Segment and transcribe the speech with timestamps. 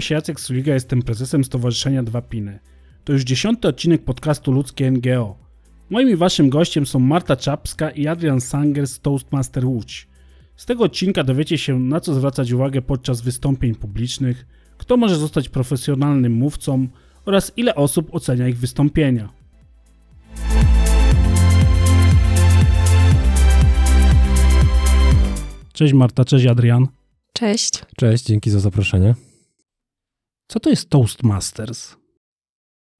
[0.00, 2.58] Nazywam się Jacek Suliga, jestem prezesem Stowarzyszenia Dwa Piny.
[3.04, 5.38] To już dziesiąty odcinek podcastu Ludzkie NGO.
[5.90, 10.08] Moim i waszym gościem są Marta Czapska i Adrian Sanger z Toastmaster Łódź.
[10.56, 14.46] Z tego odcinka dowiecie się, na co zwracać uwagę podczas wystąpień publicznych,
[14.78, 16.88] kto może zostać profesjonalnym mówcą
[17.24, 19.28] oraz ile osób ocenia ich wystąpienia.
[25.72, 26.86] Cześć Marta, cześć Adrian.
[27.32, 27.70] Cześć.
[27.96, 29.14] Cześć, dzięki za zaproszenie.
[30.50, 31.96] Co to jest Toastmasters?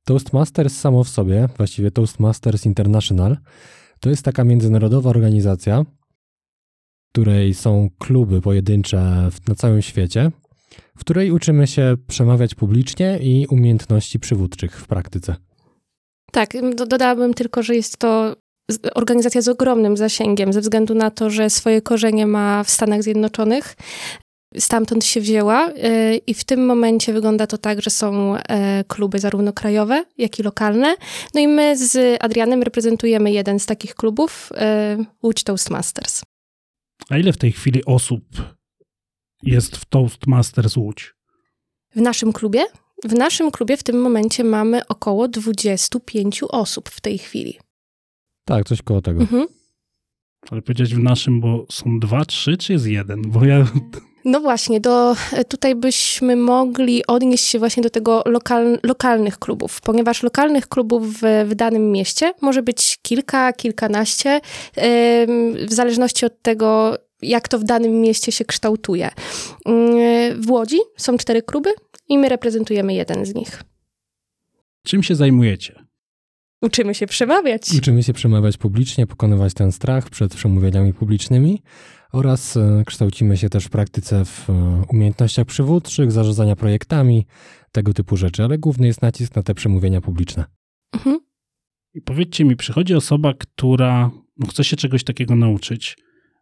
[0.06, 3.36] Toastmasters samo w sobie, właściwie Toastmasters International,
[4.00, 10.30] to jest taka międzynarodowa organizacja, w której są kluby pojedyncze na całym świecie,
[10.96, 15.36] w której uczymy się przemawiać publicznie i umiejętności przywódczych w praktyce.
[16.32, 16.52] Tak,
[16.86, 18.36] dodałabym tylko, że jest to
[18.94, 23.76] organizacja z ogromnym zasięgiem, ze względu na to, że swoje korzenie ma w Stanach Zjednoczonych.
[24.58, 29.18] Stamtąd się wzięła y, i w tym momencie wygląda to tak, że są e, kluby
[29.18, 30.96] zarówno krajowe, jak i lokalne.
[31.34, 36.22] No i my z Adrianem reprezentujemy jeden z takich klubów, e, Łódź Toastmasters.
[37.08, 38.22] A ile w tej chwili osób
[39.42, 41.14] jest w Toastmasters Łódź?
[41.94, 42.64] W naszym klubie?
[43.04, 47.58] W naszym klubie w tym momencie mamy około 25 osób w tej chwili.
[48.44, 49.20] Tak, coś koło tego.
[49.20, 49.46] Mhm.
[50.50, 53.22] Ale powiedzieć w naszym, bo są dwa, trzy, czy jest jeden?
[53.22, 53.66] Bo ja...
[54.24, 55.16] No właśnie, do,
[55.48, 61.20] tutaj byśmy mogli odnieść się właśnie do tego lokal, lokalnych klubów, ponieważ lokalnych klubów w,
[61.46, 64.40] w danym mieście może być kilka, kilkanaście,
[65.66, 69.10] w zależności od tego, jak to w danym mieście się kształtuje.
[70.36, 71.70] W Łodzi są cztery kluby
[72.08, 73.62] i my reprezentujemy jeden z nich.
[74.86, 75.84] Czym się zajmujecie?
[76.62, 77.62] Uczymy się przemawiać.
[77.78, 81.62] Uczymy się przemawiać publicznie, pokonywać ten strach przed przemówieniami publicznymi
[82.12, 87.26] oraz e, kształcimy się też w praktyce w e, umiejętnościach przywódczych, zarządzania projektami,
[87.72, 90.44] tego typu rzeczy, ale główny jest nacisk na te przemówienia publiczne.
[90.92, 91.20] Mhm.
[91.94, 95.96] I powiedzcie mi, przychodzi osoba, która no, chce się czegoś takiego nauczyć,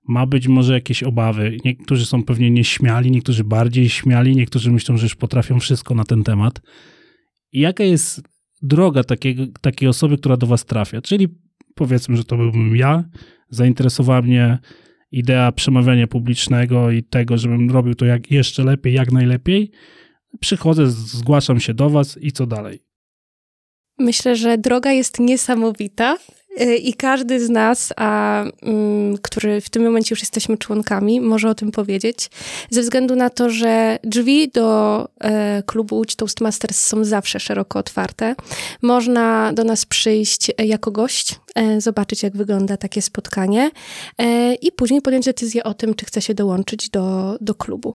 [0.09, 1.57] ma być może jakieś obawy.
[1.65, 6.25] Niektórzy są pewnie nieśmiali, niektórzy bardziej śmiali, niektórzy myślą, że już potrafią wszystko na ten
[6.25, 6.61] temat.
[7.53, 8.23] I jaka jest
[8.63, 11.01] droga takiego, takiej osoby, która do was trafia?
[11.01, 11.29] Czyli
[11.75, 13.05] powiedzmy, że to byłbym ja,
[13.51, 14.59] zainteresowała mnie
[15.13, 19.71] idea przemawiania publicznego i tego, żebym robił to jak jeszcze lepiej, jak najlepiej.
[20.41, 22.83] Przychodzę, zgłaszam się do was i co dalej?
[23.99, 26.17] Myślę, że droga jest niesamowita
[26.83, 31.55] i każdy z nas, a, mm, który w tym momencie już jesteśmy członkami, może o
[31.55, 32.31] tym powiedzieć,
[32.71, 38.35] ze względu na to, że drzwi do e, klubu Łódź Toastmasters są zawsze szeroko otwarte.
[38.83, 43.71] Można do nas przyjść jako gość, e, zobaczyć jak wygląda takie spotkanie
[44.19, 47.93] e, i później podjąć decyzję o tym, czy chce się dołączyć do, do klubu.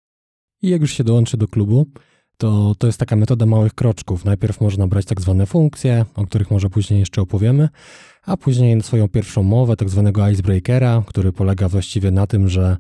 [0.62, 1.86] I jak już się dołączy do klubu,
[2.40, 4.26] to, to jest taka metoda małych kroczków.
[4.26, 7.70] Najpierw można brać tak zwane funkcje, o których może później jeszcze opowiemy,
[8.26, 12.78] a później swoją pierwszą mowę, tak zwanego icebreakera, który polega właściwie na tym, że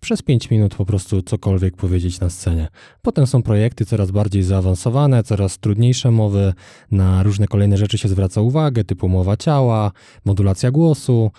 [0.00, 2.68] przez 5 minut po prostu cokolwiek powiedzieć na scenie.
[3.02, 6.54] Potem są projekty coraz bardziej zaawansowane, coraz trudniejsze mowy,
[6.90, 9.92] na różne kolejne rzeczy się zwraca uwagę, typu mowa ciała,
[10.24, 11.30] modulacja głosu,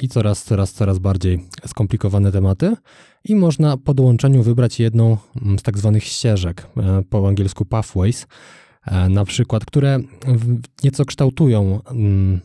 [0.00, 2.76] i coraz, coraz, coraz bardziej skomplikowane tematy.
[3.24, 8.26] I można po dołączeniu wybrać jedną mm, z tak zwanych ścieżek, e, po angielsku pathways,
[8.86, 9.98] e, na przykład, które
[10.84, 12.40] nieco kształtują, mm,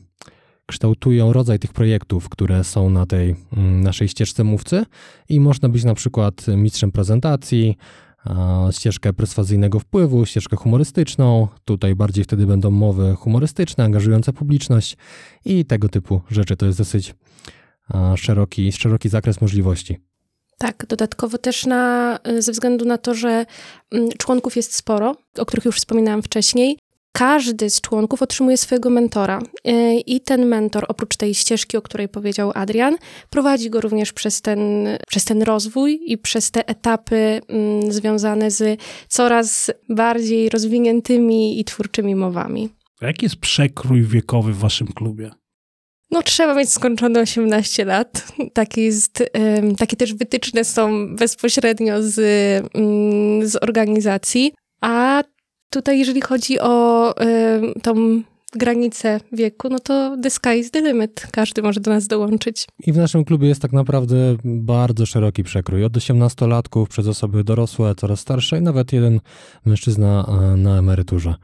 [0.65, 3.35] kształtują rodzaj tych projektów, które są na tej
[3.83, 4.85] naszej ścieżce mówcy.
[5.29, 7.77] I można być na przykład mistrzem prezentacji,
[8.71, 11.47] ścieżkę perswazyjnego wpływu, ścieżkę humorystyczną.
[11.65, 14.97] Tutaj bardziej wtedy będą mowy humorystyczne, angażujące publiczność
[15.45, 16.55] i tego typu rzeczy.
[16.55, 17.15] To jest dosyć
[18.15, 19.99] szeroki, szeroki zakres możliwości.
[20.57, 23.45] Tak, dodatkowo też na, ze względu na to, że
[23.91, 26.77] mm, członków jest sporo, o których już wspominałam wcześniej,
[27.19, 29.41] każdy z członków otrzymuje swojego mentora.
[29.65, 32.95] E, I ten mentor, oprócz tej ścieżki, o której powiedział Adrian,
[33.29, 38.79] prowadzi go również przez ten, przez ten rozwój i przez te etapy mm, związane z
[39.07, 42.69] coraz bardziej rozwiniętymi i twórczymi mowami.
[43.01, 45.31] A jaki jest przekrój wiekowy w waszym klubie?
[46.11, 48.27] No, trzeba mieć skończone 18 lat.
[48.53, 49.23] Takie, jest,
[49.77, 52.19] takie też wytyczne są bezpośrednio z,
[52.73, 54.53] mm, z organizacji.
[54.81, 55.23] A
[55.69, 58.23] Tutaj, jeżeli chodzi o y, tą
[58.55, 61.27] granicę wieku, no to the sky is the limit.
[61.31, 62.67] Każdy może do nas dołączyć.
[62.87, 65.83] I w naszym klubie jest tak naprawdę bardzo szeroki przekrój.
[65.83, 69.19] Od 18-latków przez osoby dorosłe, coraz starsze i nawet jeden
[69.65, 70.25] mężczyzna
[70.57, 71.35] na emeryturze.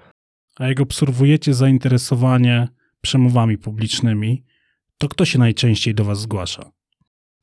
[0.56, 2.68] A jak obserwujecie zainteresowanie
[3.02, 4.44] przemowami publicznymi,
[4.98, 6.72] to kto się najczęściej do was zgłasza?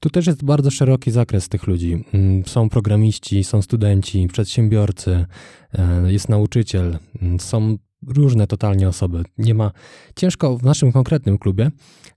[0.02, 2.04] Tu też jest bardzo szeroki zakres tych ludzi.
[2.14, 5.26] Mm, są programiści, są studenci, przedsiębiorcy,
[5.74, 9.22] e, jest nauczyciel, mm, są różne totalnie osoby.
[9.38, 9.70] Nie ma,
[10.16, 11.70] ciężko w naszym konkretnym klubie,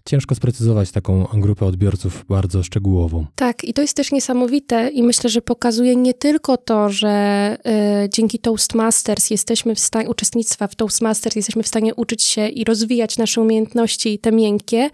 [0.05, 3.25] ciężko sprecyzować taką grupę odbiorców bardzo szczegółową.
[3.35, 7.57] Tak, i to jest też niesamowite i myślę, że pokazuje nie tylko to, że
[8.05, 12.63] y, dzięki Toastmasters jesteśmy w stanie, uczestnictwa w Toastmasters jesteśmy w stanie uczyć się i
[12.63, 14.89] rozwijać nasze umiejętności, te miękkie,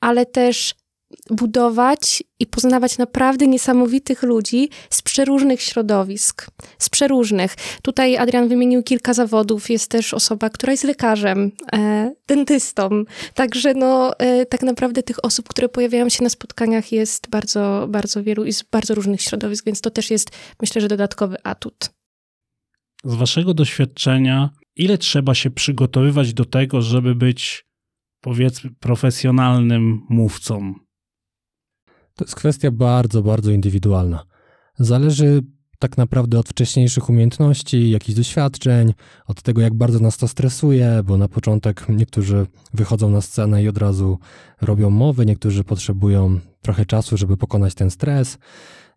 [0.00, 0.81] ale też
[1.30, 6.46] budować i poznawać naprawdę niesamowitych ludzi z przeróżnych środowisk,
[6.78, 7.54] z przeróżnych.
[7.82, 13.04] Tutaj Adrian wymienił kilka zawodów, jest też osoba, która jest lekarzem, e, dentystą,
[13.34, 18.22] także no e, tak naprawdę tych osób, które pojawiają się na spotkaniach jest bardzo, bardzo
[18.22, 20.30] wielu i z bardzo różnych środowisk, więc to też jest
[20.60, 21.90] myślę, że dodatkowy atut.
[23.04, 27.64] Z waszego doświadczenia, ile trzeba się przygotowywać do tego, żeby być
[28.20, 30.74] powiedzmy profesjonalnym mówcą?
[32.16, 34.24] To jest kwestia bardzo, bardzo indywidualna.
[34.78, 35.42] Zależy
[35.78, 38.94] tak naprawdę od wcześniejszych umiejętności, jakichś doświadczeń,
[39.26, 43.68] od tego, jak bardzo nas to stresuje, bo na początek niektórzy wychodzą na scenę i
[43.68, 44.18] od razu
[44.60, 48.38] robią mowy, niektórzy potrzebują trochę czasu, żeby pokonać ten stres.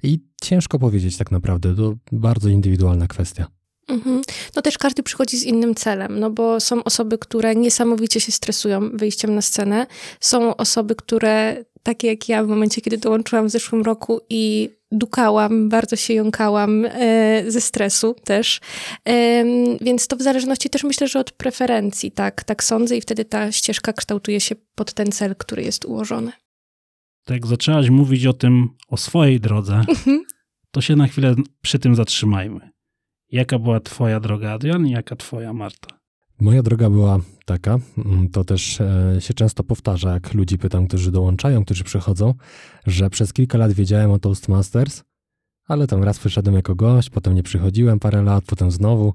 [0.03, 3.47] I ciężko powiedzieć tak naprawdę, to bardzo indywidualna kwestia.
[3.87, 4.21] Mhm.
[4.55, 8.97] No też każdy przychodzi z innym celem, no bo są osoby, które niesamowicie się stresują
[8.97, 9.87] wyjściem na scenę.
[10.19, 15.69] Są osoby, które takie jak ja w momencie, kiedy dołączyłam w zeszłym roku i dukałam,
[15.69, 18.59] bardzo się jąkałam e, ze stresu też.
[19.07, 19.45] E,
[19.81, 23.51] więc to w zależności też myślę, że od preferencji, tak, tak sądzę i wtedy ta
[23.51, 26.31] ścieżka kształtuje się pod ten cel, który jest ułożony.
[27.25, 30.23] Tak jak zaczęłaś mówić o tym, o swojej drodze, mhm.
[30.71, 32.69] to się na chwilę przy tym zatrzymajmy.
[33.31, 35.94] Jaka była twoja droga, Adrian, i jaka twoja, Marta?
[36.41, 41.11] Moja droga była taka, mm, to też e, się często powtarza, jak ludzi pytam, którzy
[41.11, 42.33] dołączają, którzy przychodzą,
[42.87, 45.03] że przez kilka lat wiedziałem o Toastmasters,
[45.67, 49.13] ale tam raz przyszedłem jako gość, potem nie przychodziłem parę lat, potem znowu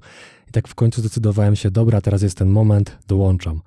[0.49, 3.61] i tak w końcu zdecydowałem się, dobra, teraz jest ten moment, dołączam.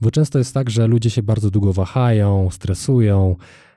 [0.00, 3.36] Bo często jest tak, że ludzie się bardzo długo wahają, stresują,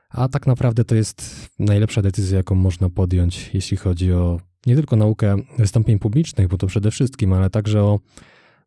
[0.10, 4.96] a tak naprawdę to jest najlepsza decyzja, jaką można podjąć, jeśli chodzi o nie tylko
[4.96, 8.00] naukę wystąpień publicznych, bo to przede wszystkim, ale także o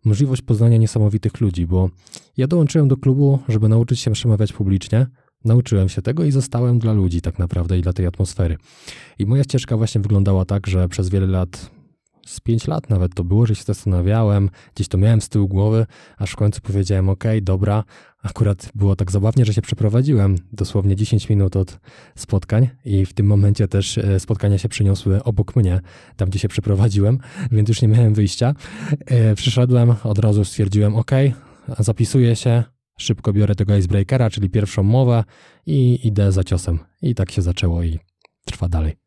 [0.06, 1.90] możliwość poznania niesamowitych ludzi, bo
[2.36, 5.06] ja dołączyłem do klubu, żeby nauczyć się przemawiać publicznie.
[5.44, 8.56] Nauczyłem się tego i zostałem dla ludzi tak naprawdę i dla tej atmosfery.
[9.18, 11.70] I moja ścieżka właśnie wyglądała tak, że przez wiele lat
[12.26, 15.86] z pięć lat nawet to było, że się zastanawiałem, gdzieś to miałem z tyłu głowy,
[16.18, 17.84] aż w końcu powiedziałem, ok, dobra,
[18.22, 21.78] akurat było tak zabawnie, że się przeprowadziłem dosłownie 10 minut od
[22.16, 25.80] spotkań i w tym momencie też e, spotkania się przyniosły obok mnie,
[26.16, 27.18] tam gdzie się przeprowadziłem,
[27.52, 28.54] więc już nie miałem wyjścia.
[29.06, 31.10] E, przyszedłem, od razu stwierdziłem, ok,
[31.78, 32.64] zapisuję się,
[32.98, 35.24] szybko biorę tego icebreakera, czyli pierwszą mowę
[35.66, 36.78] i idę za ciosem.
[37.02, 37.98] I tak się zaczęło i
[38.44, 39.05] trwa dalej.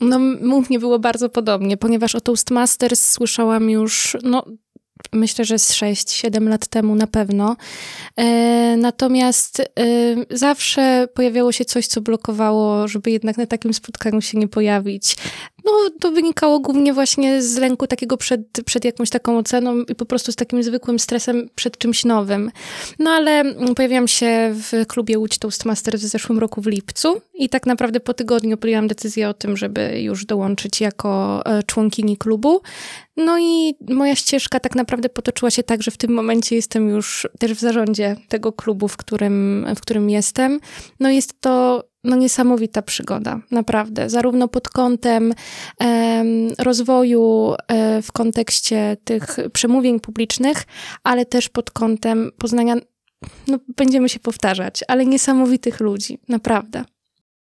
[0.00, 4.44] No, mów nie było bardzo podobnie, ponieważ o Toastmasters słyszałam już, no,
[5.12, 7.56] myślę, że z 6-7 lat temu na pewno.
[8.16, 9.64] E, natomiast e,
[10.30, 15.16] zawsze pojawiało się coś, co blokowało, żeby jednak na takim spotkaniu się nie pojawić.
[15.64, 20.04] No, to wynikało głównie właśnie z lęku takiego przed, przed jakąś taką oceną i po
[20.04, 22.50] prostu z takim zwykłym stresem przed czymś nowym.
[22.98, 27.66] No ale pojawiłam się w klubie Łódź Toastmasters w zeszłym roku w lipcu i tak
[27.66, 32.60] naprawdę po tygodniu podjęłam decyzję o tym, żeby już dołączyć jako e, członkini klubu.
[33.16, 37.28] No i moja ścieżka tak naprawdę potoczyła się tak, że w tym momencie jestem już
[37.38, 40.60] też w zarządzie tego klubu, w którym, w którym jestem.
[41.00, 44.10] No jest to no niesamowita przygoda, naprawdę.
[44.10, 45.34] Zarówno pod kątem
[45.82, 46.24] e,
[46.58, 50.64] rozwoju e, w kontekście tych przemówień publicznych,
[51.04, 52.76] ale też pod kątem poznania,
[53.48, 56.84] no będziemy się powtarzać, ale niesamowitych ludzi, naprawdę.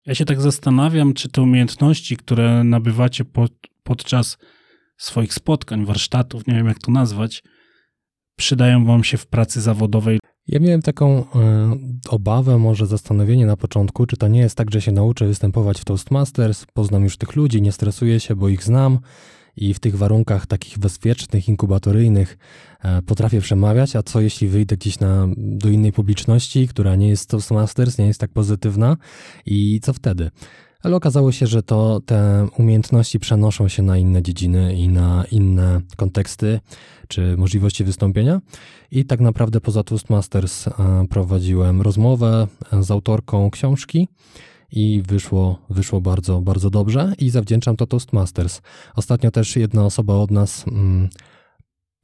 [0.05, 3.51] Ja się tak zastanawiam, czy te umiejętności, które nabywacie pod,
[3.83, 4.37] podczas
[4.97, 7.43] swoich spotkań, warsztatów, nie wiem jak to nazwać,
[8.35, 10.19] przydają wam się w pracy zawodowej.
[10.47, 11.25] Ja miałem taką y,
[12.09, 15.85] obawę, może zastanowienie na początku, czy to nie jest tak, że się nauczę występować w
[15.85, 18.99] Toastmasters, poznam już tych ludzi, nie stresuję się, bo ich znam
[19.57, 22.37] i w tych warunkach takich bezpiecznych, inkubatoryjnych
[22.85, 27.29] y, potrafię przemawiać, a co jeśli wyjdę gdzieś na, do innej publiczności, która nie jest
[27.29, 28.97] Toastmasters, nie jest tak pozytywna
[29.45, 30.31] i co wtedy?
[30.85, 35.81] Ale okazało się, że to te umiejętności przenoszą się na inne dziedziny i na inne
[35.97, 36.59] konteksty
[37.07, 38.41] czy możliwości wystąpienia.
[38.91, 40.71] I tak naprawdę poza Toastmasters e,
[41.09, 42.47] prowadziłem rozmowę
[42.81, 44.07] z autorką książki
[44.71, 48.61] i wyszło, wyszło bardzo, bardzo dobrze i zawdzięczam to Toastmasters.
[48.95, 51.09] Ostatnio też jedna osoba od nas mm,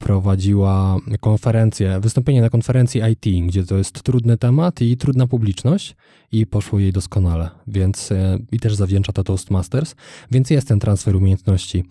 [0.01, 5.95] prowadziła konferencję, wystąpienie na konferencji IT, gdzie to jest trudny temat i trudna publiczność
[6.31, 9.95] i poszło jej doskonale, więc e, i też zawdzięcza to Toastmasters,
[10.31, 11.83] więc jest ten transfer umiejętności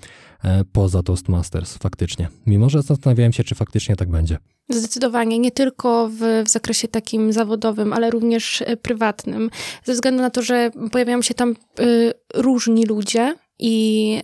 [0.44, 4.38] e, poza Toastmasters faktycznie, mimo że zastanawiałem się, czy faktycznie tak będzie.
[4.68, 9.50] Zdecydowanie, nie tylko w, w, zakresie takim zawodowym, ale również e, prywatnym.
[9.84, 14.18] Ze względu na to, że pojawiają się tam y, różni ludzie, i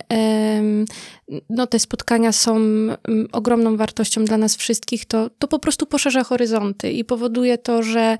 [1.49, 2.97] no, te spotkania są mm,
[3.31, 5.05] ogromną wartością dla nas wszystkich.
[5.05, 8.17] To, to po prostu poszerza horyzonty i powoduje to, że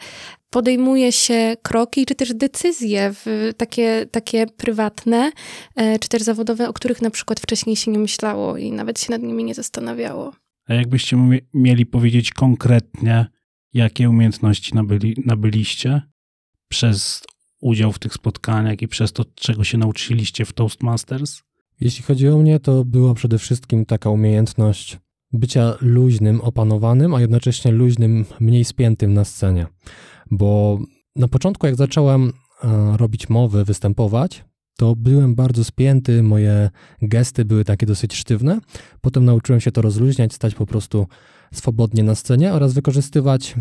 [0.50, 3.14] podejmuje się kroki, czy też decyzje
[3.58, 5.32] takie, takie prywatne,
[5.76, 9.12] e, czy też zawodowe, o których na przykład wcześniej się nie myślało i nawet się
[9.12, 10.34] nad nimi nie zastanawiało.
[10.68, 11.18] A jakbyście
[11.54, 13.26] mieli powiedzieć konkretnie,
[13.74, 16.02] jakie umiejętności nabyli, nabyliście
[16.68, 17.24] przez
[17.62, 21.42] udział w tych spotkaniach i przez to, czego się nauczyliście w Toastmasters?
[21.80, 24.98] Jeśli chodzi o mnie, to była przede wszystkim taka umiejętność
[25.34, 29.68] bycia luźnym, opanowanym, a jednocześnie luźnym, mniej spiętym na scenie.
[30.32, 30.80] Bo
[31.16, 32.34] na początku, jak zacząłem
[32.64, 34.46] e, robić mowy, występować,
[34.78, 36.70] to byłem bardzo spięty, moje
[37.02, 38.60] gesty były takie dosyć sztywne.
[39.02, 41.08] Potem nauczyłem się to rozluźniać, stać po prostu
[41.54, 43.56] swobodnie na scenie oraz wykorzystywać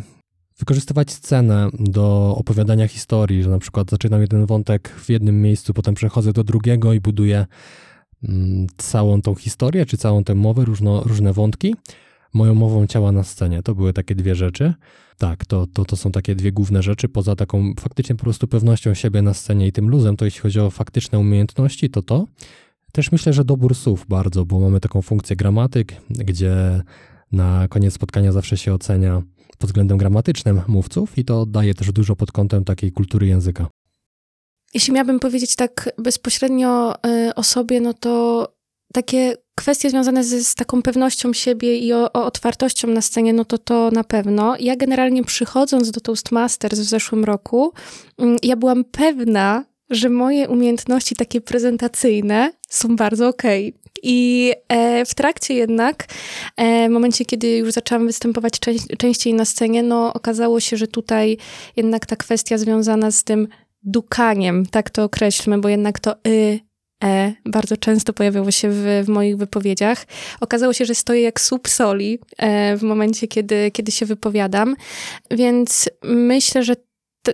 [0.59, 5.95] wykorzystywać scenę do opowiadania historii, że na przykład zaczynam jeden wątek w jednym miejscu, potem
[5.95, 7.47] przechodzę do drugiego i buduję
[8.29, 11.75] mm, całą tą historię, czy całą tę mowę, różno, różne wątki,
[12.35, 13.63] moją mową ciała na scenie.
[13.63, 14.75] To były takie dwie rzeczy.
[15.19, 17.09] Tak, to, to, to są takie dwie główne rzeczy.
[17.09, 20.61] Poza taką faktycznie po prostu pewnością siebie na scenie i tym luzem, to jeśli chodzi
[20.61, 22.27] o faktyczne umiejętności, to to.
[22.93, 26.83] Też myślę, że dobór słów bardzo, bo mamy taką funkcję gramatyk, gdzie
[27.33, 29.23] na koniec spotkania zawsze się ocenia
[29.59, 33.67] pod względem gramatycznym mówców i to daje też dużo pod kątem takiej kultury języka.
[34.75, 38.47] Jeśli miałabym powiedzieć tak bezpośrednio y, o sobie, no to
[38.93, 43.45] takie kwestie związane z, z taką pewnością siebie i o, o, otwartością na scenie, no
[43.45, 44.57] to to na pewno.
[44.61, 47.73] Ja generalnie przychodząc do Toastmasters w zeszłym roku,
[48.19, 53.69] mm, ja byłam pewna, że moje umiejętności takie prezentacyjne są bardzo okej.
[53.69, 53.86] Okay.
[54.03, 56.07] I e, w trakcie jednak,
[56.57, 58.53] e, w momencie, kiedy już zaczęłam występować
[58.99, 61.37] częściej na scenie, no okazało się, że tutaj
[61.77, 63.49] jednak ta kwestia związana z tym
[63.83, 66.61] dukaniem, tak to określmy, bo jednak to y,
[67.05, 70.07] e bardzo często pojawiało się w, w, moich wypowiedziach.
[70.41, 74.77] Okazało się, że stoję jak słup soli e, w momencie, kiedy, kiedy się wypowiadam,
[75.31, 76.77] więc myślę, że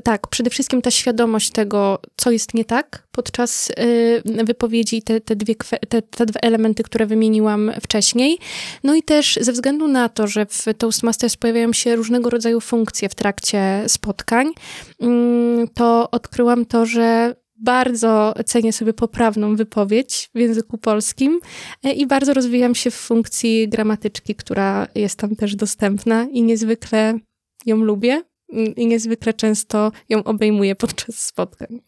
[0.00, 5.36] tak, przede wszystkim ta świadomość tego, co jest nie tak podczas y, wypowiedzi, te, te,
[5.36, 5.54] dwie,
[5.88, 8.38] te, te dwa elementy, które wymieniłam wcześniej.
[8.84, 13.08] No i też ze względu na to, że w Toastmasters pojawiają się różnego rodzaju funkcje
[13.08, 14.52] w trakcie spotkań,
[15.00, 21.40] mm, to odkryłam to, że bardzo cenię sobie poprawną wypowiedź w języku polskim
[21.82, 27.18] e, i bardzo rozwijam się w funkcji gramatyczki, która jest tam też dostępna i niezwykle
[27.66, 28.22] ją lubię
[28.76, 31.80] i niezwykle często ją obejmuję podczas spotkań.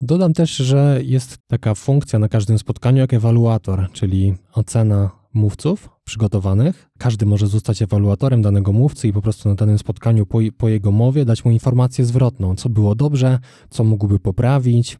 [0.00, 6.90] Dodam też, że jest taka funkcja na każdym spotkaniu jak ewaluator, czyli ocena mówców przygotowanych.
[6.98, 10.90] Każdy może zostać ewaluatorem danego mówcy i po prostu na danym spotkaniu po, po jego
[10.90, 13.38] mowie dać mu informację zwrotną, co było dobrze,
[13.70, 14.98] co mógłby poprawić.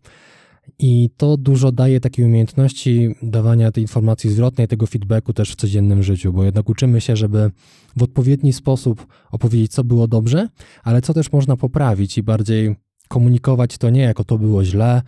[0.78, 6.02] I to dużo daje takiej umiejętności dawania tej informacji zwrotnej, tego feedbacku też w codziennym
[6.02, 7.50] życiu, bo jednak uczymy się, żeby
[7.96, 10.48] w odpowiedni sposób opowiedzieć, co było dobrze,
[10.82, 12.76] ale co też można poprawić i bardziej
[13.08, 15.02] komunikować to nie jako to było źle,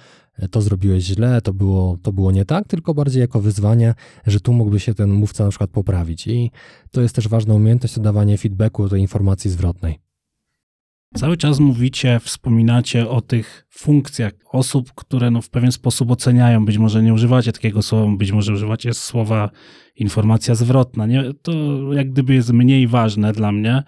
[0.50, 3.94] to zrobiłeś źle, to było, to było nie tak, tylko bardziej jako wyzwanie,
[4.26, 6.26] że tu mógłby się ten mówca na przykład poprawić.
[6.26, 6.50] I
[6.90, 10.03] to jest też ważna umiejętność, dawanie feedbacku, tej informacji zwrotnej.
[11.16, 16.64] Cały czas mówicie, wspominacie o tych funkcjach osób, które no w pewien sposób oceniają.
[16.64, 19.50] Być może nie używacie takiego słowa, być może używacie słowa
[19.96, 21.06] informacja zwrotna.
[21.06, 21.24] Nie?
[21.42, 21.52] To
[21.92, 23.82] jak gdyby jest mniej ważne dla mnie,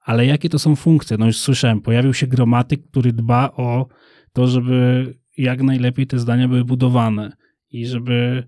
[0.00, 1.16] ale jakie to są funkcje?
[1.16, 3.86] No już słyszałem, pojawił się gromatyk, który dba o
[4.32, 7.32] to, żeby jak najlepiej te zdania były budowane
[7.70, 8.46] i żeby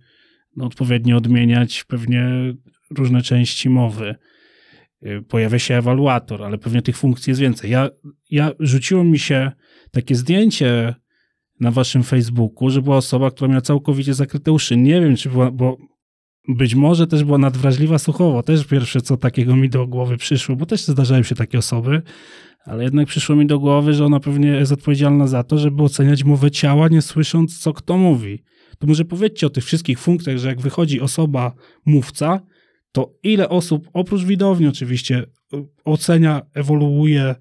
[0.57, 2.55] no, odpowiednio odmieniać pewnie
[2.91, 4.15] różne części mowy.
[5.07, 7.71] Y, pojawia się ewaluator, ale pewnie tych funkcji jest więcej.
[7.71, 7.91] Ja,
[8.31, 9.53] ja rzuciło mi się
[9.91, 10.95] takie zdjęcie
[11.61, 14.77] na waszym Facebooku, że była osoba, która miała całkowicie zakryte uszy.
[14.77, 15.77] Nie wiem, czy była, bo
[16.49, 18.43] być może też była nadwrażliwa słuchowo.
[18.43, 22.03] Też pierwsze, co takiego mi do głowy przyszło, bo też zdarzają się takie osoby,
[22.65, 26.25] ale jednak przyszło mi do głowy, że ona pewnie jest odpowiedzialna za to, żeby oceniać
[26.25, 28.43] mowę ciała, nie słysząc, co kto mówi.
[28.79, 31.53] To może powiedzcie o tych wszystkich funkcjach, że jak wychodzi osoba
[31.85, 32.41] mówca,
[32.93, 35.27] to ile osób, oprócz widowni oczywiście,
[35.85, 37.35] ocenia, ewoluuje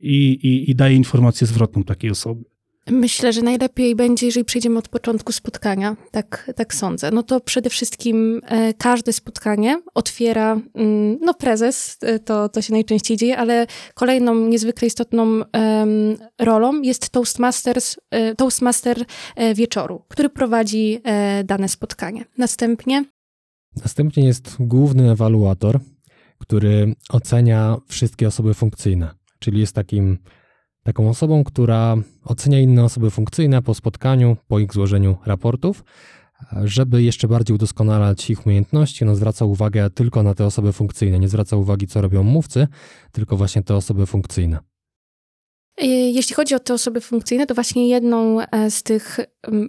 [0.00, 2.44] i, i, i daje informację zwrotną takiej osoby?
[2.90, 7.10] Myślę, że najlepiej będzie, jeżeli przejdziemy od początku spotkania, tak, tak sądzę.
[7.10, 12.72] No to przede wszystkim e, każde spotkanie otwiera, mm, no prezes, e, to, to się
[12.72, 15.42] najczęściej dzieje, ale kolejną niezwykle istotną
[16.38, 19.04] rolą jest Toastmasters, e, Toastmaster
[19.54, 21.00] wieczoru, który prowadzi
[21.44, 22.24] dane spotkanie.
[22.38, 23.04] Następnie
[23.82, 25.80] Następnie jest główny ewaluator,
[26.38, 30.18] który ocenia wszystkie osoby funkcyjne, czyli jest takim
[30.82, 35.84] taką osobą, która ocenia inne osoby funkcyjne po spotkaniu, po ich złożeniu raportów,
[36.64, 41.28] żeby jeszcze bardziej udoskonalać ich umiejętności, no zwraca uwagę tylko na te osoby funkcyjne, nie
[41.28, 42.68] zwraca uwagi, co robią mówcy,
[43.12, 44.58] tylko właśnie te osoby funkcyjne.
[46.12, 49.18] Jeśli chodzi o te osoby funkcyjne, to właśnie jedną e, z tych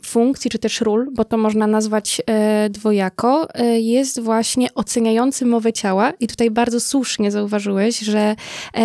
[0.05, 5.73] funkcji, czy też ról, bo to można nazwać e, dwojako, e, jest właśnie oceniający mowę
[5.73, 6.13] ciała.
[6.19, 8.35] I tutaj bardzo słusznie zauważyłeś, że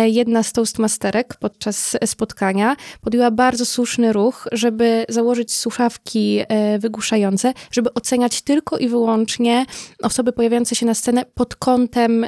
[0.05, 6.39] jedna z toastmasterek podczas spotkania podjęła bardzo słuszny ruch, żeby założyć słuchawki
[6.79, 9.65] wygłuszające, żeby oceniać tylko i wyłącznie
[10.01, 12.25] osoby pojawiające się na scenę pod kątem,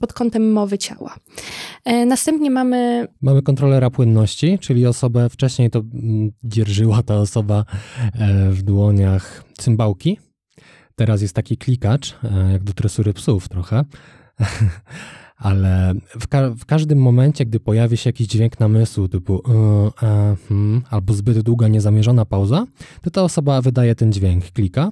[0.00, 1.16] pod kątem mowy ciała.
[2.06, 3.08] Następnie mamy...
[3.22, 7.69] Mamy kontrolera płynności, czyli osobę, wcześniej to mm, dzierżyła ta osoba e,
[8.50, 10.18] w dłoniach cymbałki.
[11.00, 13.84] Teraz jest taki klikacz, e, jak do tresury psów trochę.
[15.36, 20.36] Ale w, ka w, każdym momencie, gdy pojawi się jakiś dźwięk namysłu, typu yy, e,
[20.48, 22.66] hmm, albo zbyt długa, niezamierzona pauza,
[23.02, 24.90] to ta osoba wydaje ten dźwięk, klika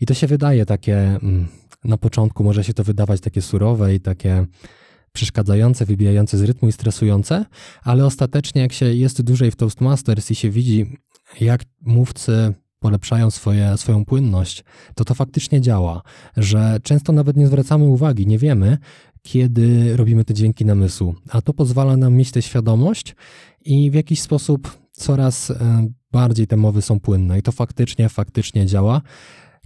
[0.00, 1.48] i to się wydaje takie, mm,
[1.84, 4.46] na początku może się to wydawać takie surowe i takie
[5.12, 7.44] przeszkadzające, wybijające z rytmu i stresujące,
[7.82, 10.96] ale ostatecznie jak się jest dłużej w Toastmasters i się widzi,
[11.40, 16.02] jak mówcy polepszają swoje, swoją płynność, to to faktycznie działa,
[16.36, 18.78] że często nawet nie zwracamy uwagi, nie wiemy,
[19.22, 23.16] kiedy robimy te dźwięki namysłu, a to pozwala nam mieć tę świadomość
[23.64, 28.66] i w jakiś sposób coraz e, bardziej te mowy są płynne i to faktycznie, faktycznie
[28.66, 29.02] działa.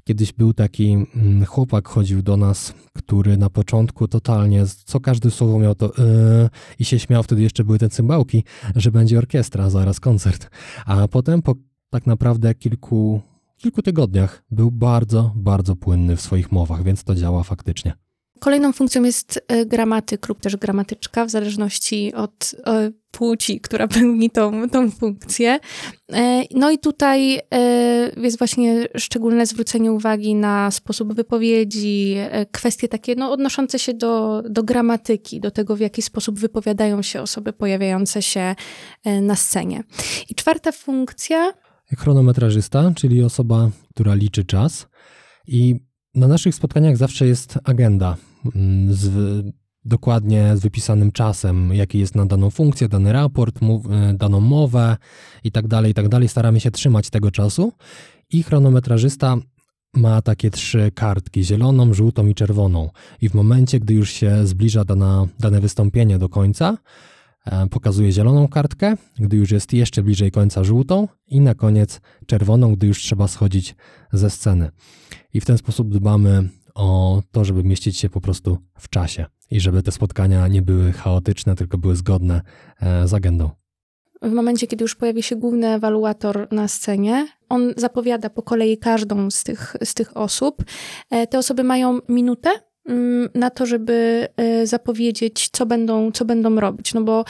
[0.04, 5.58] Kiedyś był taki mm, chłopak, chodził do nas, który na początku totalnie, co każdy słowo
[5.58, 8.44] miał to yy, i się śmiał, wtedy jeszcze były te cymbałki,
[8.76, 10.50] że będzie orkiestra, zaraz koncert.
[10.87, 11.55] A potem po
[11.90, 13.20] tak naprawdę kilku,
[13.57, 17.92] kilku tygodniach był bardzo, bardzo płynny w swoich mowach, więc to działa faktycznie.
[18.44, 24.30] Kolejną funkcją jest e, gramatyk lub też gramatyczka, w zależności od e, płci, która pełni
[24.30, 25.59] tą, tą funkcję.
[26.12, 27.40] E, no i tutaj
[28.16, 32.16] jest właśnie szczególne zwrócenie uwagi na sposób wypowiedzi,
[32.52, 37.22] kwestie takie no, odnoszące się do, do gramatyki, do tego, w jaki sposób wypowiadają się
[37.22, 38.54] osoby pojawiające się
[39.22, 39.85] na scenie.
[40.28, 41.52] I czwarta funkcja.
[41.98, 44.87] Chronometrażysta, czyli osoba, która liczy czas.
[45.46, 45.80] I
[46.14, 48.16] na naszych spotkaniach zawsze jest agenda
[48.55, 49.11] mm, z,
[49.85, 54.96] dokładnie z wypisanym czasem, jaki jest na daną funkcję, dany raport, mów, e, daną mowę
[55.44, 56.07] i tak dalej, i tak.
[56.27, 57.72] Staramy się trzymać tego czasu
[58.31, 59.37] i chronometrażysta
[59.94, 62.90] ma takie trzy kartki, zieloną, żółtą i czerwoną.
[63.20, 66.79] I w momencie, gdy już się zbliża dana, dane wystąpienie do końca,
[67.46, 72.74] e, pokazuje zieloną kartkę, gdy już jest jeszcze bliżej końca żółtą i na koniec czerwoną,
[72.74, 73.77] gdy już trzeba schodzić
[74.12, 74.70] ze sceny
[75.35, 79.61] i w ten sposób dbamy o to, żeby mieścić się po prostu w czasie i
[79.61, 82.40] żeby te spotkania nie były chaotyczne, tylko były zgodne
[82.81, 83.51] e, z agendą.
[84.23, 89.31] W momencie, kiedy już pojawi się główny ewaluator na scenie, on zapowiada po kolei każdą
[89.31, 90.64] z tych, z tych osób.
[91.11, 92.51] E, te osoby mają minutę
[92.87, 96.94] mm, na to, żeby e, zapowiedzieć, co będą, co będą robić.
[96.94, 97.25] No bo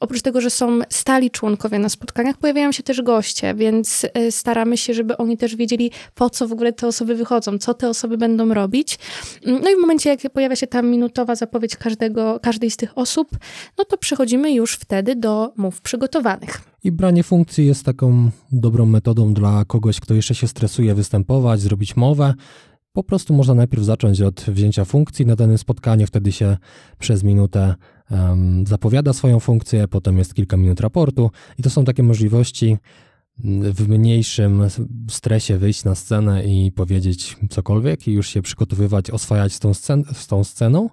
[0.00, 4.76] Oprócz tego, że są stali członkowie na spotkaniach, pojawiają się też goście, więc e, staramy
[4.76, 8.18] się, żeby oni też wiedzieli, po co w ogóle te osoby wychodzą, co te osoby
[8.18, 8.98] będą robić.
[9.46, 12.98] Mm, no i w momencie, jak pojawia się ta minutowa zapowiedź każdego, każdej z tych
[12.98, 13.28] osób,
[13.78, 16.60] no to przechodzimy już wtedy do mów przygotowanych.
[16.84, 21.96] I branie funkcji jest taką dobrą metodą dla kogoś, kto jeszcze się stresuje występować, zrobić
[21.96, 22.34] mowę.
[22.92, 26.56] Po prostu można najpierw zacząć od wzięcia funkcji na danym spotkaniu, wtedy się
[26.98, 27.74] przez minutę
[28.66, 32.76] zapowiada swoją funkcję, potem jest kilka minut raportu i to są takie możliwości
[33.44, 34.62] mm, w mniejszym
[35.10, 40.04] stresie wyjść na scenę i powiedzieć cokolwiek i już się przygotowywać, oswajać z tą, scen
[40.12, 40.90] z tą sceną,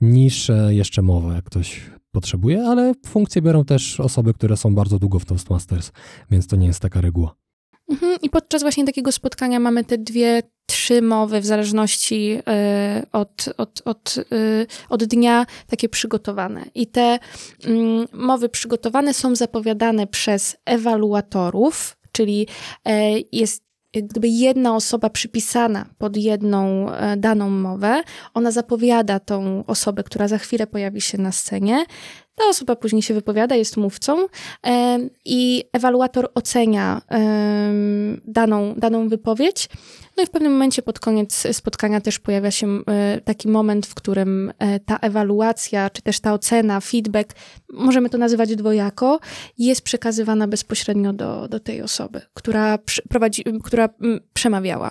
[0.00, 1.80] niż e, jeszcze mowę, jak ktoś
[2.12, 5.92] potrzebuje, ale funkcje biorą też osoby, które są bardzo długo w Toastmasters,
[6.30, 7.34] więc to nie jest taka reguła.
[7.90, 8.18] Mhm.
[8.22, 13.82] I podczas właśnie takiego spotkania mamy te dwie, trzy mowy w zależności y, od, od,
[13.84, 16.64] od, y, od dnia takie przygotowane.
[16.74, 17.18] I te
[17.64, 22.46] mm, mowy przygotowane są zapowiadane przez ewaluatorów, czyli
[22.86, 28.02] e, jest gdyby jedna osoba przypisana pod jedną e, daną mowę,
[28.34, 31.84] ona zapowiada tą osobę, która za chwilę pojawi się na scenie.
[32.40, 34.26] Ta osoba później się wypowiada, jest mówcą
[35.24, 37.02] i ewaluator ocenia
[38.24, 39.68] daną, daną wypowiedź.
[40.16, 43.94] No i w pewnym momencie pod koniec spotkania też pojawia się e, taki moment, w
[43.94, 47.34] którym e, ta ewaluacja, czy też ta ocena, feedback,
[47.72, 49.20] możemy to nazywać dwojako,
[49.58, 53.88] jest przekazywana bezpośrednio do, do tej osoby, która, prowadzi, która
[54.32, 54.90] przemawiała.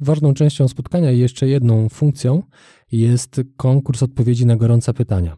[0.00, 2.42] Ważną częścią spotkania i jeszcze jedną funkcją
[2.92, 5.36] jest konkurs odpowiedzi na gorące pytania.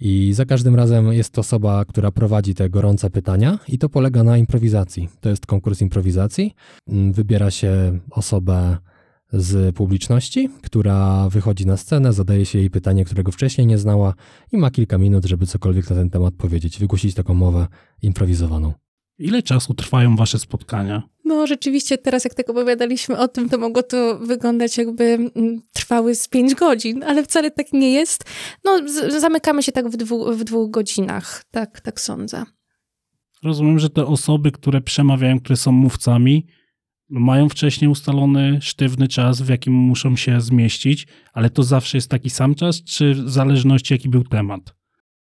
[0.00, 4.38] I za każdym razem jest osoba, która prowadzi te gorące pytania, i to polega na
[4.38, 5.08] improwizacji.
[5.20, 6.54] To jest konkurs improwizacji.
[6.88, 8.76] Mm, wybiera się osobę
[9.32, 14.14] z publiczności, która wychodzi na scenę, zadaje się jej pytanie, którego wcześniej nie znała,
[14.52, 17.66] i ma kilka minut, żeby cokolwiek na ten temat powiedzieć, wygłosić taką mowę
[18.02, 18.72] improwizowaną.
[19.18, 21.02] Ile czasu trwają wasze spotkania?
[21.34, 26.14] No, rzeczywiście, teraz jak tak opowiadaliśmy o tym, to mogło to wyglądać jakby mm, trwały
[26.14, 28.24] z pięć godzin, ale wcale tak nie jest.
[28.64, 28.80] No,
[29.20, 32.44] zamykamy się tak w, dwu, w dwóch godzinach, tak, tak sądzę.
[33.42, 36.46] Rozumiem, że te osoby, które przemawiają, które są mówcami,
[37.08, 42.30] mają wcześniej ustalony sztywny czas, w jakim muszą się zmieścić, ale to zawsze jest taki
[42.30, 44.74] sam czas, czy w zależności jaki był temat?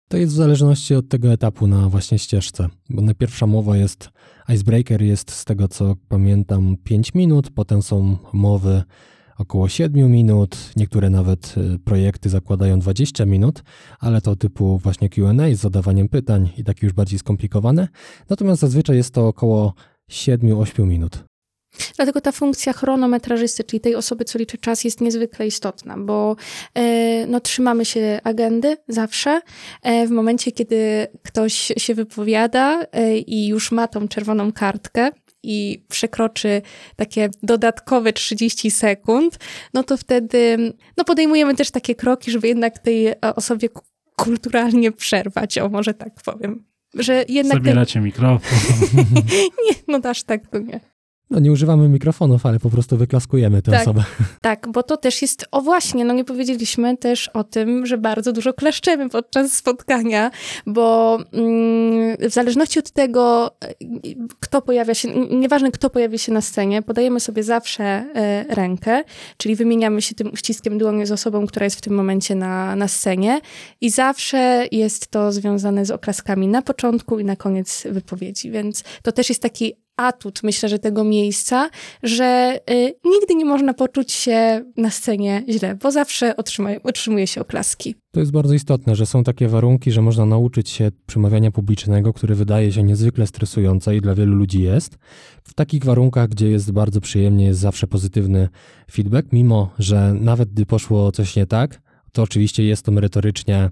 [0.08, 4.10] To jest w zależności od tego etapu na właśnie ścieżce, bo najpierwsza mowa jest,
[4.54, 8.84] icebreaker jest z tego co pamiętam 5 minut, potem są mowy
[9.38, 13.64] około 7 minut, niektóre nawet y, projekty zakładają 20 minut,
[14.00, 17.88] ale to typu właśnie Q&A z zadawaniem pytań i takie już bardziej skomplikowane,
[18.30, 19.74] natomiast zazwyczaj jest to około
[20.12, 21.29] 7-8 minut.
[21.96, 26.36] Dlatego ta funkcja chronometrażysty, czyli tej osoby, co liczy czas, jest niezwykle istotna, bo
[26.76, 29.42] e, no, trzymamy się agendy zawsze.
[29.84, 35.10] E, w momencie, kiedy ktoś się wypowiada e, i już ma tą czerwoną kartkę,
[35.44, 36.62] i przekroczy
[36.96, 39.40] takie dodatkowe 30 sekund,
[39.74, 43.70] no to wtedy no podejmujemy też takie kroki, żeby jednak tej osobie
[44.16, 46.64] kulturalnie przerwać, o może tak powiem.
[46.94, 48.04] Że jednak Zabieracie ten...
[48.04, 48.60] mikrofon.
[49.66, 50.80] nie, no aż tak to nie.
[51.32, 54.04] No nie używamy mikrofonów, ale po prostu wyklaskujemy tę tak, osobę.
[54.42, 58.34] Tak, bo to też jest, o właśnie, no nie powiedzieliśmy też o tym, że bardzo
[58.34, 60.32] dużo kleszczemy podczas spotkania,
[60.66, 63.52] bo mm, w zależności od tego,
[64.40, 69.04] kto pojawia się, nieważne kto pojawi się na scenie, podajemy sobie zawsze e, rękę,
[69.38, 72.88] czyli wymieniamy się tym uściskiem dłoni z osobą, która jest w tym momencie na, na
[72.88, 73.42] scenie
[73.82, 79.12] i zawsze jest to związane z oklaskami na początku i na koniec wypowiedzi, więc to
[79.12, 81.70] też jest taki atut, myślę, że tego miejsca,
[82.04, 87.42] że y, nigdy nie można poczuć się na scenie źle, bo zawsze otrzyma, otrzymuje się
[87.42, 87.96] oklaski.
[88.12, 92.36] To jest bardzo istotne, że są takie warunki, że można nauczyć się przemawiania publicznego, które
[92.36, 94.98] wydaje się niezwykle stresujące i dla wielu ludzi jest.
[95.44, 98.50] W takich warunkach, gdzie jest bardzo przyjemnie, jest zawsze pozytywny
[98.92, 101.82] feedback, mimo że nawet gdy poszło coś nie tak,
[102.12, 103.70] to oczywiście jest to merytorycznie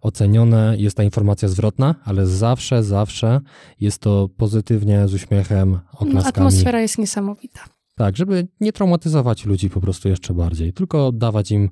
[0.00, 3.40] ocenione, jest ta informacja zwrotna, ale zawsze, zawsze
[3.80, 6.28] jest to pozytywnie, z uśmiechem, oklaskami.
[6.28, 7.60] Atmosfera jest niesamowita.
[7.96, 11.70] Tak, żeby nie traumatyzować ludzi po prostu jeszcze bardziej, tylko dawać im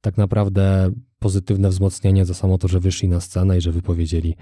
[0.00, 4.36] tak naprawdę pozytywne wzmocnienie za samo to, że wyszli na scenę i że wypowiedzieli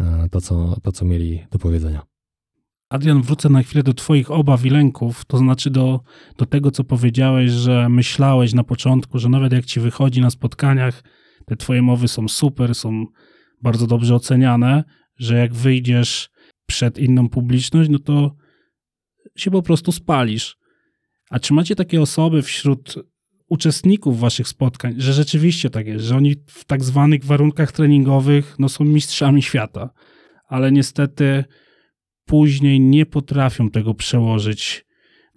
[0.00, 2.02] e, to, co, to, co mieli do powiedzenia.
[2.90, 6.00] Adrian, wrócę na chwilę do Twoich obaw i lęków, to znaczy do,
[6.36, 11.02] do tego, co powiedziałeś, że myślałeś na początku, że nawet jak ci wychodzi na spotkaniach,
[11.48, 13.06] te twoje mowy są super, są
[13.62, 14.84] bardzo dobrze oceniane,
[15.16, 16.30] że jak wyjdziesz
[16.66, 18.34] przed inną publiczność, no to
[19.36, 20.56] się po prostu spalisz.
[21.30, 22.94] A czy macie takie osoby wśród
[23.48, 28.68] uczestników waszych spotkań, że rzeczywiście tak jest, że oni w tak zwanych warunkach treningowych no,
[28.68, 29.90] są mistrzami świata,
[30.48, 31.44] ale niestety
[32.24, 34.87] później nie potrafią tego przełożyć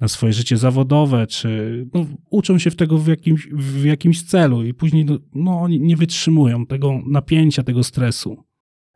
[0.02, 4.64] na swoje życie zawodowe, czy no, uczą się w tego w jakimś, w jakimś celu
[4.64, 8.44] i później no, no, nie wytrzymują tego napięcia, tego stresu.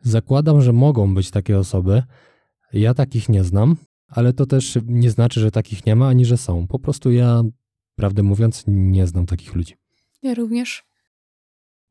[0.02, 2.04] Zakładam, że mogą być takie osoby.
[2.74, 3.76] Ja takich nie znam,
[4.08, 6.68] ale to też nie znaczy, że takich nie ma, ani że są.
[6.68, 7.44] Po prostu ja,
[7.96, 9.74] prawdę mówiąc, nie znam takich ludzi.
[10.24, 10.84] Ja również.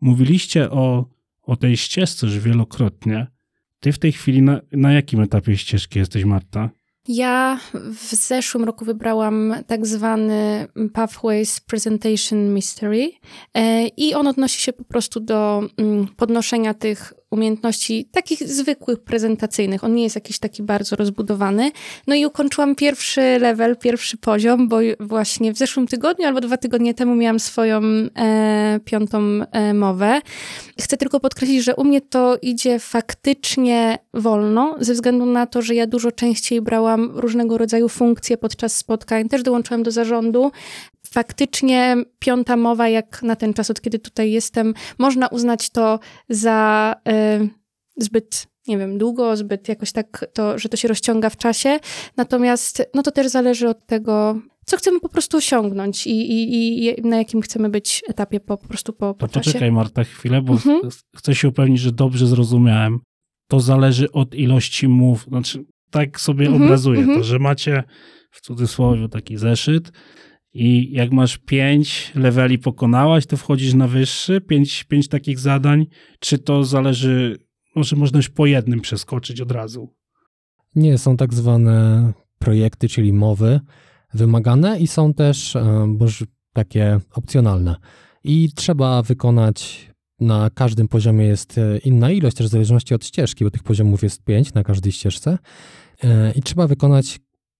[0.00, 1.06] Mówiliście o,
[1.42, 3.26] o tej ścieżce już wielokrotnie.
[3.80, 6.70] Ty w tej chwili na, na jakim etapie ścieżki jesteś, Marta?
[7.08, 13.10] Ja w zeszłym roku wybrałam tak zwany Pathways Presentation Mystery
[13.54, 19.84] e, i on odnosi się po prostu do mm, podnoszenia tych umiejętności takich zwykłych, prezentacyjnych.
[19.84, 21.70] On nie jest jakiś taki bardzo rozbudowany.
[22.06, 26.94] No i ukończyłam pierwszy level, pierwszy poziom, bo właśnie w zeszłym tygodniu albo dwa tygodnie
[26.94, 29.18] temu miałam swoją e, piątą
[29.52, 30.20] e, mowę.
[30.80, 35.74] Chcę tylko podkreślić, że u mnie to idzie faktycznie wolno, ze względu na to, że
[35.74, 40.52] ja dużo częściej brałam różnego rodzaju funkcje podczas spotkań, też dołączyłam do zarządu,
[41.06, 46.94] faktycznie piąta mowa, jak na ten czas, od kiedy tutaj jestem, można uznać to za
[47.42, 47.48] y,
[47.96, 51.78] zbyt, nie wiem, długo, zbyt jakoś tak, to, że to się rozciąga w czasie.
[52.16, 57.02] Natomiast no to też zależy od tego, co chcemy po prostu osiągnąć i, i, i
[57.02, 59.50] na jakim chcemy być etapie po, po prostu po, po to czasie.
[59.50, 60.80] poczekaj Marta chwilę, bo Mhm.
[61.16, 63.00] chcę się upewnić, że dobrze zrozumiałem.
[63.48, 67.18] To zależy od ilości mów, znaczy tak sobie Mhm, obrazuję mhm.
[67.18, 67.82] to, że macie
[68.30, 69.92] w cudzysłowie taki zeszyt
[70.54, 75.86] i jak masz pięć leveli pokonałaś, to wchodzisz na wyższy, pięć, pięć takich zadań,
[76.18, 77.38] czy to zależy,
[77.76, 79.94] może można już po jednym przeskoczyć od razu?
[80.76, 83.60] Nie, są tak zwane projekty, czyli mowy
[84.14, 87.76] wymagane i są też e, boż, takie opcjonalne.
[88.24, 89.90] I trzeba wykonać
[90.20, 94.02] na każdym poziomie jest e, inna ilość, też w zależności od ścieżki, bo tych poziomów
[94.02, 95.38] jest pięć na każdej ścieżce.
[96.04, 97.18] E, I trzeba wykonać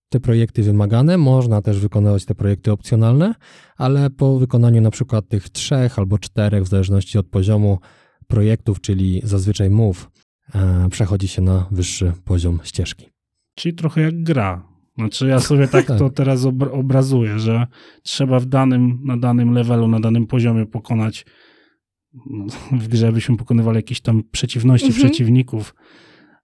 [0.09, 1.19] te projekty wymagane.
[1.19, 3.35] Można też wykonywać te projekty opcjonalne,
[3.77, 7.79] ale po wykonaniu na przykład tych trzech albo czterech, w zależności od poziomu
[8.27, 10.11] projektów, czyli zazwyczaj mów,
[10.55, 13.07] e, przechodzi się na wyższy poziom ścieżki.
[13.55, 14.69] Czyli trochę jak gra.
[14.99, 15.99] Znaczy ja sobie tak, Tak.
[15.99, 17.67] to teraz obra- obrazuję, że
[18.03, 21.27] trzeba w danym, na danym levelu, na danym poziomie pokonać
[22.31, 25.05] no, w grze byśmy pokonywali jakieś tam przeciwności, Mhm.
[25.05, 25.75] przeciwników,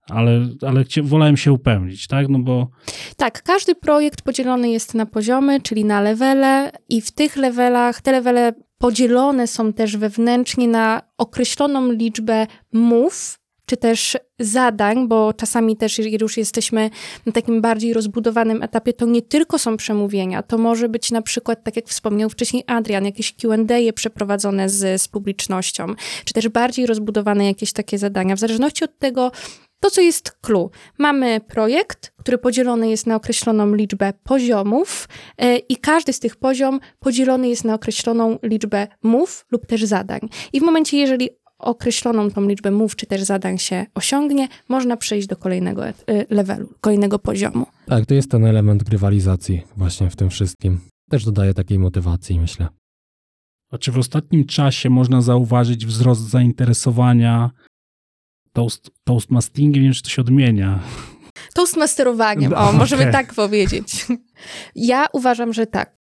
[0.08, 2.28] ale, ale wolałem się upewnić, tak?
[2.28, 2.68] No bo
[3.16, 8.12] Tak, każdy projekt podzielony jest na poziomy, czyli na levele i w tych levelach, te
[8.12, 15.98] levele podzielone są też wewnętrznie na określoną liczbę mów, czy też zadań, bo czasami też,
[15.98, 16.90] jeżeli już jesteśmy
[17.26, 21.64] na takim bardziej rozbudowanym etapie, to nie tylko są przemówienia, to może być na przykład,
[21.64, 27.46] tak jak wspomniał wcześniej Adrian, jakieś Q&A przeprowadzone z, z publicznością, czy też bardziej rozbudowane
[27.46, 29.32] jakieś takie zadania, w zależności od tego,
[29.81, 30.71] to, co jest clue.
[30.99, 36.81] Mamy projekt, który podzielony jest na określoną liczbę poziomów e, i każdy z tych poziom
[36.99, 40.21] podzielony jest na określoną liczbę mów lub też zadań.
[40.53, 45.29] I w momencie, jeżeli określoną tą liczbę mów czy też zadań się osiągnie, można przejść
[45.29, 45.95] do kolejnego e,
[46.31, 47.66] levelu, kolejnego poziomu.
[47.87, 50.81] Tak, to jest ten element grywalizacji właśnie w tym wszystkim.
[51.11, 52.69] Też dodaje takiej motywacji, myślę.
[53.71, 57.51] a czy w ostatnim czasie można zauważyć wzrost zainteresowania
[58.52, 60.80] toast, toastmastingiem, nie wiem, czy to się odmienia.
[61.54, 63.12] Toastmasterowaniem, No, o, możemy okej.
[63.12, 64.06] tak powiedzieć.
[64.74, 65.96] Ja uważam, że tak.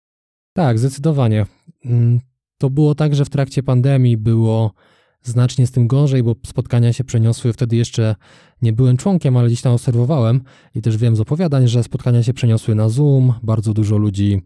[0.52, 1.46] Tak, zdecydowanie.
[1.84, 2.20] Mm,
[2.58, 4.72] To było tak, że w trakcie pandemii było
[5.22, 7.52] znacznie z tym gorzej, bo spotkania się przeniosły.
[7.52, 8.14] Wtedy jeszcze
[8.62, 10.40] nie byłem członkiem, ale gdzieś tam obserwowałem
[10.74, 13.34] i też wiem z opowiadań, że spotkania się przeniosły na Zoom.
[13.42, 14.42] Bardzo dużo ludzi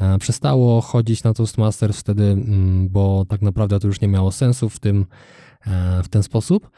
[0.00, 4.68] e, przestało chodzić na Toastmasters wtedy, mm, bo tak naprawdę to już nie miało sensu
[4.68, 5.06] w, tym,
[5.66, 6.70] e, w ten sposób.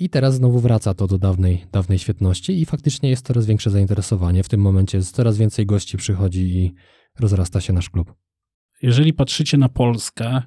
[0.00, 4.42] I teraz znowu wraca to do dawnej, dawnej świetności i faktycznie jest coraz większe zainteresowanie.
[4.42, 6.74] W tym momencie coraz więcej gości przychodzi i
[7.18, 8.14] rozrasta się nasz klub.
[8.82, 10.42] Jeżeli patrzycie na Polskę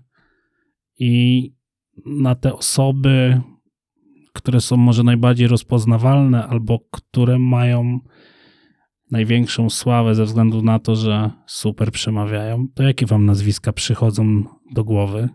[0.99, 1.53] i
[2.05, 3.41] na te osoby,
[4.33, 7.99] które są może najbardziej rozpoznawalne albo które mają
[9.11, 14.83] największą sławę ze względu na to, że super przemawiają, to jakie wam nazwiska przychodzą do
[14.83, 15.29] głowy?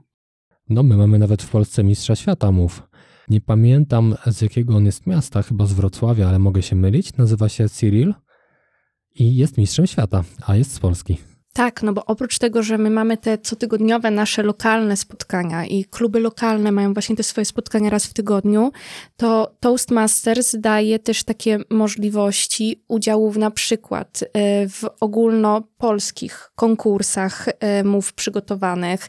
[0.68, 2.87] No, my mamy nawet w Polsce mistrza świata mów.
[3.30, 7.16] Nie pamiętam z jakiego on jest miasta, chyba z Wrocławia, ale mogę się mylić.
[7.16, 8.14] Nazywa się Cyril
[9.14, 11.18] i jest mistrzem świata, a jest z Polski.
[11.58, 16.20] Tak, no bo oprócz tego, że my mamy te cotygodniowe nasze lokalne spotkania i kluby
[16.20, 18.72] lokalne mają właśnie te swoje spotkania raz w tygodniu,
[19.16, 27.84] to Toastmasters daje też takie możliwości udziału w na przykład e, w ogólnopolskich konkursach e,
[27.84, 29.08] mów przygotowanych.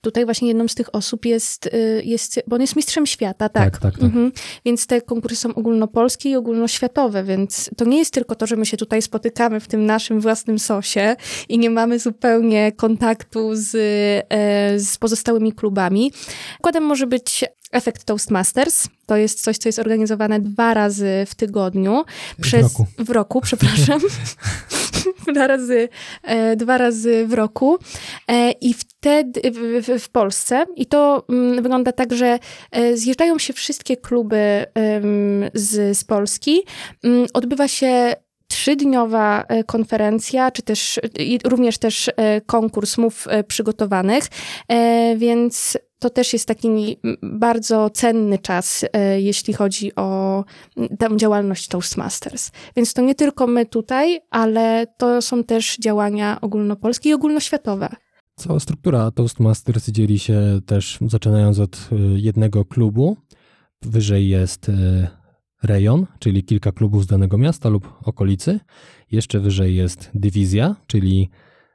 [0.00, 3.70] Tutaj właśnie jedną z tych osób jest, e, jest bo on jest mistrzem świata, tak.
[3.70, 4.02] Tak, tak, tak.
[4.02, 4.32] Mhm.
[4.64, 8.66] Więc te konkursy są ogólnopolskie i ogólnoświatowe, więc to nie jest tylko to, że my
[8.66, 11.16] się tutaj spotykamy w tym naszym własnym sosie
[11.48, 13.74] i nie mamy zupełnie kontaktu z,
[14.28, 16.12] e, z pozostałymi klubami.
[16.52, 18.88] Przykładem może być efekt Toastmasters.
[19.06, 22.04] To jest coś, co jest organizowane dwa razy w tygodniu.
[22.40, 22.86] Przez, roku.
[22.98, 24.00] W roku, przepraszam.
[25.32, 25.88] dwa, razy,
[26.22, 27.78] e, dwa razy w roku.
[28.28, 32.38] E, I wtedy w, w, w Polsce, i to mm, wygląda tak, że
[32.70, 34.66] e, zjeżdżają się wszystkie kluby
[35.54, 36.62] z, z Polski.
[37.04, 38.14] Mm, Odbywa się
[38.50, 41.00] trzydniowa e, konferencja, czy też
[41.44, 44.24] również też e, konkurs mów e, przygotowanych,
[45.16, 50.44] więc to też jest taki bardzo cenny czas, e, jeśli chodzi o
[50.98, 52.50] tę działalność Toastmasters.
[52.76, 57.88] Więc to nie tylko my tutaj, ale to są też działania ogólnopolskie i ogólnoświatowe.
[58.36, 63.16] Cała struktura Toastmasters dzieli się też, zaczynając od y, jednego klubu.
[63.82, 64.72] Wyżej jest y,
[65.62, 68.60] rejon, czyli kilka klubów z danego miasta lub okolicy.
[69.10, 71.30] Jeszcze wyżej jest dywizja, czyli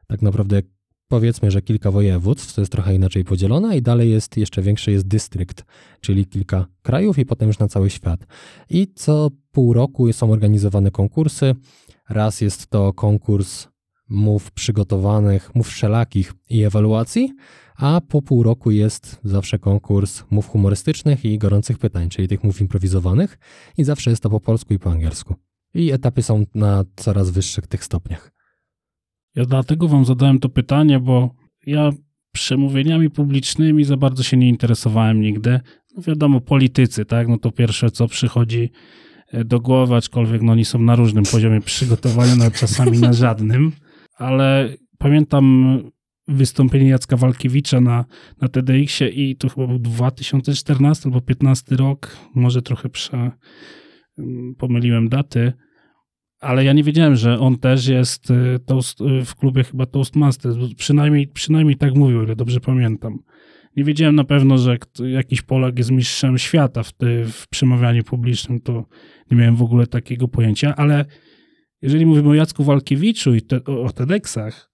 [0.07, 0.61] tak naprawdę
[1.07, 5.07] powiedzmy, że kilka województw, to jest trochę inaczej podzielone i dalej jest jeszcze większy jest
[5.07, 5.65] dystrykt,
[6.01, 8.27] czyli kilka krajów i potem już na cały świat.
[8.69, 11.55] I co pół roku są organizowane konkursy.
[12.09, 13.67] Raz jest to konkurs
[14.09, 17.33] mów przygotowanych, mów wszelakich i ewaluacji,
[17.75, 22.61] a po pół roku jest zawsze konkurs mów humorystycznych i gorących pytań, czyli tych mów
[22.61, 23.37] improwizowanych
[23.77, 25.35] i zawsze jest to po polsku i po angielsku.
[25.73, 28.34] I etapy są na coraz wyższych tych stopniach.
[29.35, 31.91] Ja dlatego wam zadałem to pytanie, bo ja
[32.31, 35.59] przemówieniami publicznymi za bardzo się nie interesowałem nigdy.
[35.97, 37.27] No wiadomo, politycy, tak?
[37.27, 38.71] No to pierwsze, co przychodzi
[39.31, 43.71] e, do głowy, aczkolwiek no oni są na różnym poziomie przygotowania, nawet czasami na żadnym,
[44.17, 45.77] ale pamiętam
[46.27, 48.05] wystąpienie Jacka Walkiewicza na,
[48.41, 53.31] na TEDxie i to chyba był 2014 albo 2015 rok, może trochę prze,
[54.17, 55.53] mm, pomyliłem daty,
[56.45, 60.57] ale ja nie wiedziałem, że on też jest y, toast, y, w klubie chyba Toastmasters,
[60.77, 63.19] przynajmniej, przynajmniej tak mówił, ile dobrze pamiętam.
[63.75, 66.93] Nie wiedziałem na pewno, że jakiś Polak jest mistrzem świata w,
[67.31, 68.85] w przemawianiu publicznym, to
[69.31, 71.05] nie miałem w ogóle takiego pojęcia, ale
[71.81, 74.71] jeżeli mówimy o Jacku Walkiewiczu i te, o TEDxach,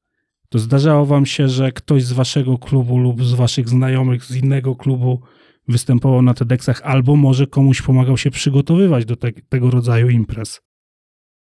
[0.49, 4.75] to zdarzało wam się, że ktoś z waszego klubu lub z waszych znajomych z innego
[4.75, 5.21] klubu
[5.67, 10.62] występował na TEDxach, albo może komuś pomagał się przygotowywać do te, tego rodzaju imprez?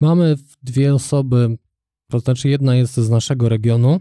[0.00, 1.58] Mamy dwie osoby,
[2.10, 4.00] to znaczy jedna jest z naszego regionu,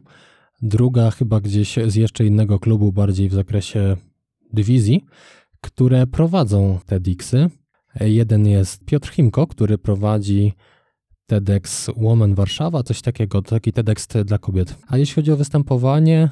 [0.61, 3.97] druga chyba gdzieś z jeszcze innego klubu, bardziej w zakresie
[4.53, 5.05] dywizji,
[5.61, 7.49] które prowadzą TEDxy.
[7.99, 10.53] Jeden jest Piotr Chimko, który prowadzi
[11.25, 14.75] TEDx Woman Warszawa, coś takiego, taki TEDx dla kobiet.
[14.87, 16.29] A jeśli chodzi o występowanie,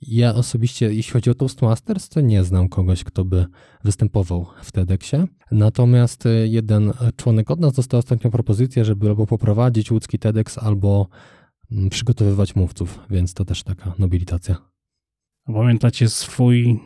[0.00, 3.46] ja osobiście, jeśli chodzi o Toastmasters, to nie znam kogoś, kto by
[3.84, 5.24] występował w TEDxie.
[5.50, 11.08] Natomiast y, jeden członek od nas dostał ostatnią propozycję, żeby albo poprowadzić łódzki TEDx, albo
[11.72, 14.56] mm, przygotowywać mówców, więc to też taka nobilitacja.
[15.46, 16.80] Pamiętacie swój,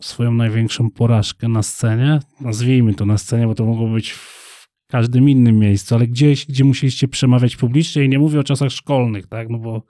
[0.00, 2.20] swoją największą porażkę na scenie?
[2.40, 6.64] Nazwijmy to na scenie, bo to mogło być w każdym innym miejscu, ale gdzieś, gdzie
[6.64, 9.48] musieliście przemawiać publicznie i nie mówię o czasach szkolnych, tak?
[9.50, 9.82] No bo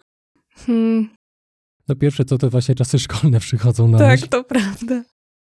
[0.56, 1.09] Hmm,
[1.90, 4.29] No pierwsze co to właśnie czasy szkolne przychodzą na tak, myśl.
[4.29, 5.03] to prawda.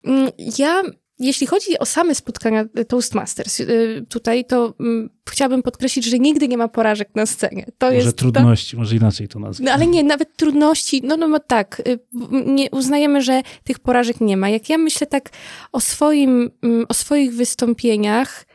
[0.04, 0.82] Mm, Ja,
[1.18, 6.58] jeśli chodzi o same spotkania Toastmasters y, tutaj, to mm, chciałabym podkreślić, że nigdy nie
[6.58, 7.66] ma porażek na scenie.
[7.78, 9.70] To może jest to- trudności, może inaczej to nazwijmy.
[9.70, 11.98] No ale nie, nawet trudności, no, no, no tak, y,
[12.46, 14.48] nie, uznajemy, że tych porażek nie ma.
[14.48, 15.30] Jak ja myślę tak
[15.72, 18.46] o, swoim, mm, o swoich wystąpieniach,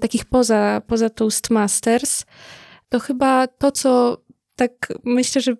[0.00, 2.24] takich poza, poza Toastmasters,
[2.88, 4.22] to chyba to, co
[4.56, 5.56] tak myślę, że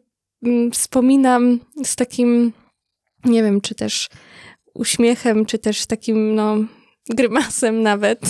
[0.72, 2.52] wspominam z takim,
[3.24, 4.08] nie wiem, czy też
[4.74, 6.56] uśmiechem, czy też takim, no,
[7.10, 8.20] grymasem nawet,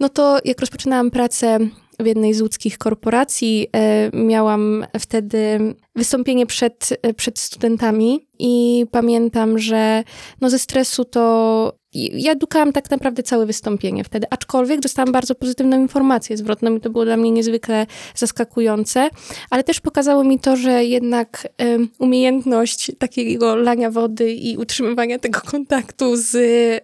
[0.00, 1.58] no to jak rozpoczynałam pracę
[2.00, 9.58] w jednej z łódzkich korporacji, e, miałam wtedy wystąpienie przed, e, przed studentami i pamiętam,
[9.58, 10.04] że
[10.40, 15.80] no ze stresu to ja dukałam tak naprawdę całe wystąpienie wtedy, aczkolwiek dostałam bardzo pozytywną
[15.80, 19.08] informację zwrotną i to było dla mnie niezwykle zaskakujące,
[19.50, 25.40] ale też pokazało mi to, że jednak em, umiejętność takiego lania wody i utrzymywania tego
[25.40, 26.34] kontaktu z,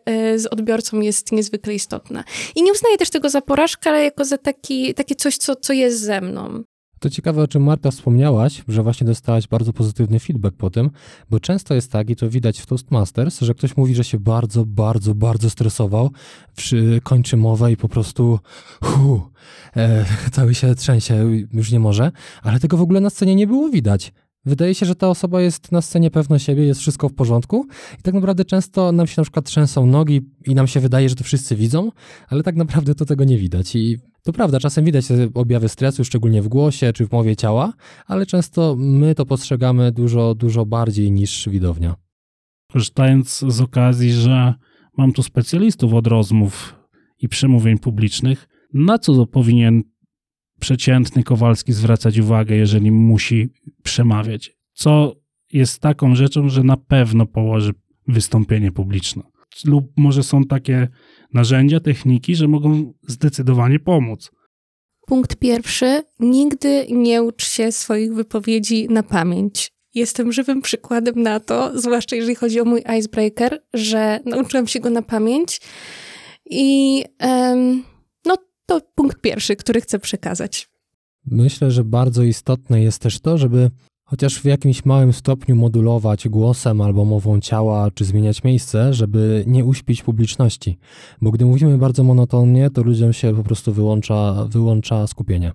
[0.05, 2.25] e, z odbiorcą jest niezwykle istotna.
[2.57, 5.73] I nie uznaję też tego za porażkę, ale jako za taki, takie coś, co, co
[5.73, 6.63] jest ze mną.
[7.07, 10.91] To ciekawe, o czym Marta wspomniałaś, że właśnie dostałaś bardzo pozytywny feedback po tym,
[11.31, 14.65] bo często jest tak, i to widać w Toastmasters, że ktoś mówi, że się bardzo,
[14.65, 16.11] bardzo, bardzo stresował,
[16.57, 18.39] przy, kończy mowę i po prostu
[18.85, 19.21] hu,
[19.77, 23.69] e, cały się trzęsie, już nie może, ale tego w ogóle na scenie nie było
[23.69, 24.13] widać.
[24.47, 27.67] Wydaje się, że ta osoba jest na scenie pewna siebie, jest wszystko w porządku
[27.99, 31.15] i tak naprawdę często nam się na przykład trzęsą nogi i nam się wydaje, że
[31.15, 31.93] to wszyscy widzą,
[32.29, 36.05] ale tak naprawdę to tego nie widać i to prawda, czasem widać te objawy stresu,
[36.05, 37.73] szczególnie w głosie czy w mowie ciała,
[38.07, 41.95] ale często my to postrzegamy dużo, dużo bardziej niż widownia.
[42.73, 44.55] Korzystając z okazji, że
[44.97, 46.75] mam tu specjalistów od rozmów
[47.19, 49.83] i przemówień publicznych, na co powinien
[50.61, 53.49] przeciętny Kowalski zwracać uwagę, jeżeli musi
[53.83, 54.57] przemawiać?
[54.73, 55.17] Co
[55.53, 57.73] jest taką rzeczą, że na pewno położy
[58.09, 59.23] wystąpienie publiczne?
[59.65, 60.89] Lub może są takie
[61.33, 64.31] narzędzia, techniki, że mogą zdecydowanie pomóc.
[65.07, 66.03] Punkt pierwszy.
[66.21, 69.73] Nigdy nie ucz się swoich wypowiedzi na pamięć.
[69.95, 74.91] Jestem żywym przykładem na to, zwłaszcza jeżeli chodzi o mój icebreaker, że nauczyłam się go
[74.91, 75.61] na pamięć
[76.51, 77.05] i
[78.67, 80.69] to punkt pierwszy, który chcę przekazać.
[81.27, 83.71] Myślę, że bardzo istotne jest też to, żeby
[84.05, 89.65] chociaż w jakimś małym stopniu modulować głosem albo mową ciała, czy zmieniać miejsce, żeby nie
[89.65, 90.79] uśpić publiczności.
[91.21, 95.53] Bo gdy mówimy bardzo monotonnie, to ludziom się po prostu wyłącza, wyłącza skupienie.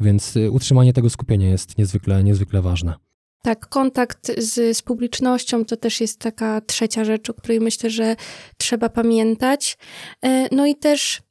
[0.00, 2.94] Więc y, utrzymanie tego skupienia jest niezwykle, niezwykle ważne.
[3.42, 8.16] Tak, kontakt z, z publicznością to też jest taka trzecia rzecz, o której myślę, że
[8.56, 9.78] trzeba pamiętać.
[10.24, 11.22] E, no i też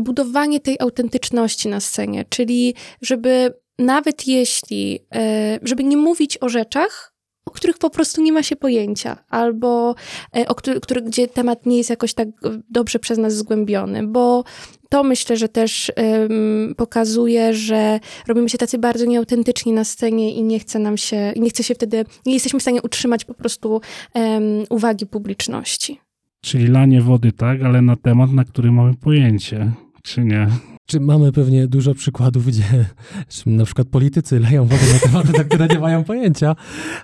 [0.00, 7.14] budowanie tej autentyczności na scenie, czyli żeby nawet jeśli, e, żeby nie mówić o rzeczach,
[7.44, 9.94] o których po prostu nie ma się pojęcia, albo
[10.36, 12.28] e, o który, który, gdzie temat nie jest jakoś tak
[12.70, 14.44] dobrze przez nas zgłębiony, bo
[14.88, 20.42] to myślę, że też um, pokazuje, że robimy się tacy bardzo nieautentyczni na scenie i
[20.42, 23.80] nie chce nam się, nie chce się wtedy, nie jesteśmy w stanie utrzymać po prostu
[24.14, 26.00] um, uwagi publiczności.
[26.40, 29.72] Czyli lanie wody, tak, ale na temat, na który mamy pojęcie,
[30.02, 30.48] czy nie?
[30.86, 32.64] Czy mamy pewnie dużo przykładów, gdzie
[33.46, 36.56] na przykład politycy leją wodę na tematy, na które nie mają pojęcia,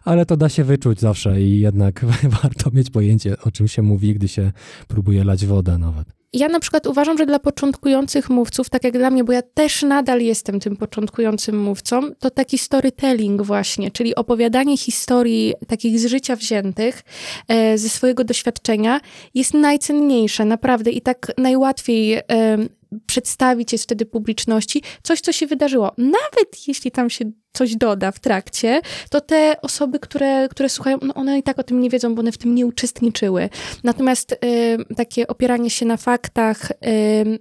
[0.05, 2.05] ale to da się wyczuć zawsze i jednak
[2.42, 4.53] warto mieć pojęcie, o czym się mówi, gdy się
[4.88, 6.16] próbuje lać wodę nawet.
[6.32, 9.82] Ja na przykład uważam, że dla początkujących mówców, tak jak dla mnie, bo ja też
[9.82, 16.36] nadal jestem tym początkującym mówcą, to taki storytelling właśnie, czyli opowiadanie historii takich z życia
[16.36, 17.03] wziętych,
[17.49, 19.01] e, ze swojego doświadczenia
[19.34, 22.22] jest najcenniejsze, naprawdę i tak najłatwiej e,
[23.07, 25.92] przedstawić jest wtedy publiczności coś, co się wydarzyło.
[25.99, 28.80] Nawet jeśli tam się coś doda w trakcie,
[29.11, 32.20] to te osoby, które, które słuchają, no one i tak o tym nie wiedzą, bo
[32.20, 33.49] one w tym nie uczestniczyły.
[33.84, 34.36] Natomiast y,
[34.97, 36.74] takie opieranie się na faktach, y,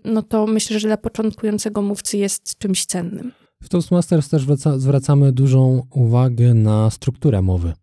[0.06, 3.32] no to myślę, że dla początkującego mówcy jest czymś cennym.
[3.64, 4.46] W Toastmasters też
[4.78, 7.74] zwracamy dużą uwagę na strukturę mowy.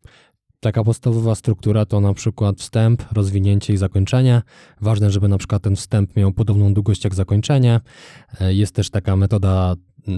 [0.62, 4.42] Taka podstawowa struktura to na przykład wstęp, rozwinięcie i zakończenie.
[4.80, 7.80] Ważne, żeby na przykład ten wstęp miał podobną długość jak zakończenie.
[8.40, 9.74] E, jest też taka metoda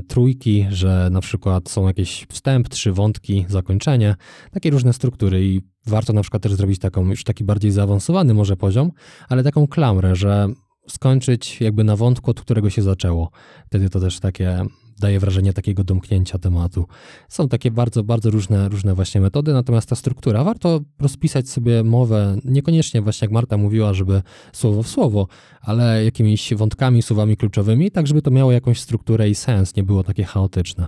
[0.08, 4.14] trójki, że na przykład są jakieś wstęp, trzy wątki, zakończenie,
[4.50, 8.56] takie różne struktury i warto na przykład też zrobić taką już taki bardziej zaawansowany może
[8.56, 8.90] poziom,
[9.28, 10.48] ale taką klamrę, że
[10.88, 13.30] skończyć jakby na wątku, od którego się zaczęło.
[13.66, 14.66] Wtedy to też takie
[14.98, 16.86] daje wrażenie takiego domknięcia tematu.
[17.28, 22.36] Są takie bardzo, bardzo różne, różne właśnie metody, natomiast ta struktura, warto rozpisać sobie mowę,
[22.44, 24.22] niekoniecznie właśnie jak Marta mówiła, żeby
[24.52, 25.28] słowo w słowo,
[25.60, 30.04] ale jakimiś wątkami, słowami kluczowymi, tak żeby to miało jakąś strukturę i sens, nie było
[30.04, 30.86] takie chaotyczne.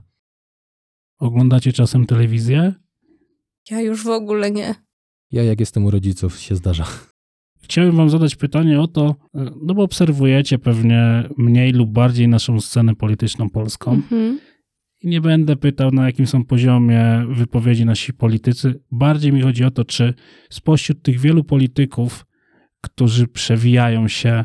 [1.19, 2.75] Oglądacie czasem telewizję?
[3.71, 4.75] Ja już w ogóle nie.
[5.31, 6.87] Ja jak jestem u rodziców się zdarza.
[7.67, 9.17] Chciałem wam zadać pytanie o to,
[9.63, 13.93] no bo obserwujecie pewnie mniej lub bardziej naszą scenę polityczną polską.
[13.93, 14.39] Mhm.
[15.03, 18.81] I nie będę pytał, na jakim są poziomie wypowiedzi nasi politycy.
[18.91, 20.15] Bardziej mi chodzi o to, czy
[20.51, 22.27] spośród tych wielu polityków,
[22.81, 24.45] którzy przewijają się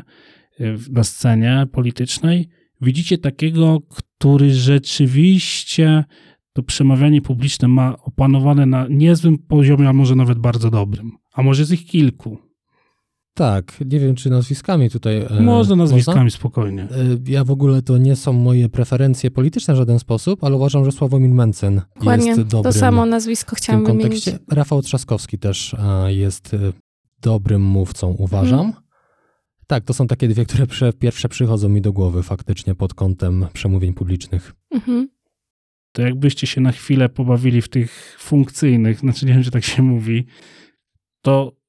[0.60, 2.48] y, na scenie politycznej,
[2.80, 6.04] widzicie takiego, który rzeczywiście
[6.52, 11.10] to przemawianie publiczne ma opanowane na niezłym poziomie, a może nawet bardzo dobrym.
[11.32, 12.51] A może z ich kilku.
[13.34, 15.26] Tak, nie wiem, czy nazwiskami tutaj.
[15.30, 16.38] E, można nazwiskami można?
[16.38, 16.82] spokojnie.
[16.82, 16.88] E,
[17.26, 20.92] ja w ogóle to nie są moje preferencje polityczne w żaden sposób, ale uważam, że
[20.92, 22.72] Sławomir Mencen Dokładnie, jest dobrym.
[22.72, 24.30] To samo nazwisko chciałam wymienić.
[24.50, 25.76] Rafał Trzaskowski też
[26.06, 26.58] jest e,
[27.20, 28.58] dobrym mówcą, uważam.
[28.58, 28.82] Hmm.
[29.66, 30.66] Tak, to są takie dwie, które
[30.98, 34.52] pierwsze przychodzą mi do głowy faktycznie pod kątem przemówień publicznych.
[34.70, 35.08] Mhm.
[35.92, 39.82] To jakbyście się na chwilę pobawili w tych funkcyjnych, znaczy nie wiem, czy tak się
[39.82, 40.26] mówi,
[41.22, 41.61] to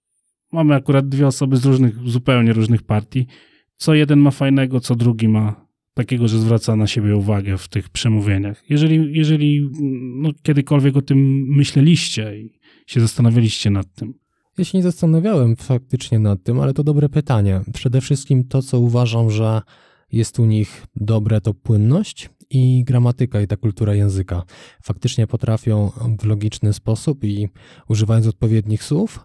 [0.54, 3.28] Mamy akurat dwie osoby z różnych, zupełnie różnych partii.
[3.76, 7.90] Co jeden ma fajnego, co drugi ma takiego, że zwraca na siebie uwagę w tych
[7.90, 8.70] przemówieniach.
[8.70, 9.70] Jeżeli, jeżeli
[10.16, 14.14] no, kiedykolwiek o tym myśleliście i się zastanawialiście nad tym.
[14.58, 17.62] Ja się nie zastanawiałem faktycznie nad tym, ale to dobre pytanie.
[17.74, 19.62] Przede wszystkim to, co uważam, że
[20.12, 24.44] jest u nich dobre, to płynność i gramatyka i ta kultura języka.
[24.84, 27.50] Faktycznie potrafią w logiczny sposób i
[27.90, 29.20] używając odpowiednich słów,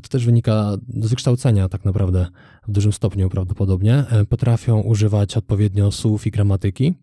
[0.00, 2.26] to też wynika z wykształcenia tak naprawdę
[2.68, 4.04] w dużym stopniu prawdopodobnie.
[4.10, 6.94] E, potrafią używać odpowiednio słów i gramatyki.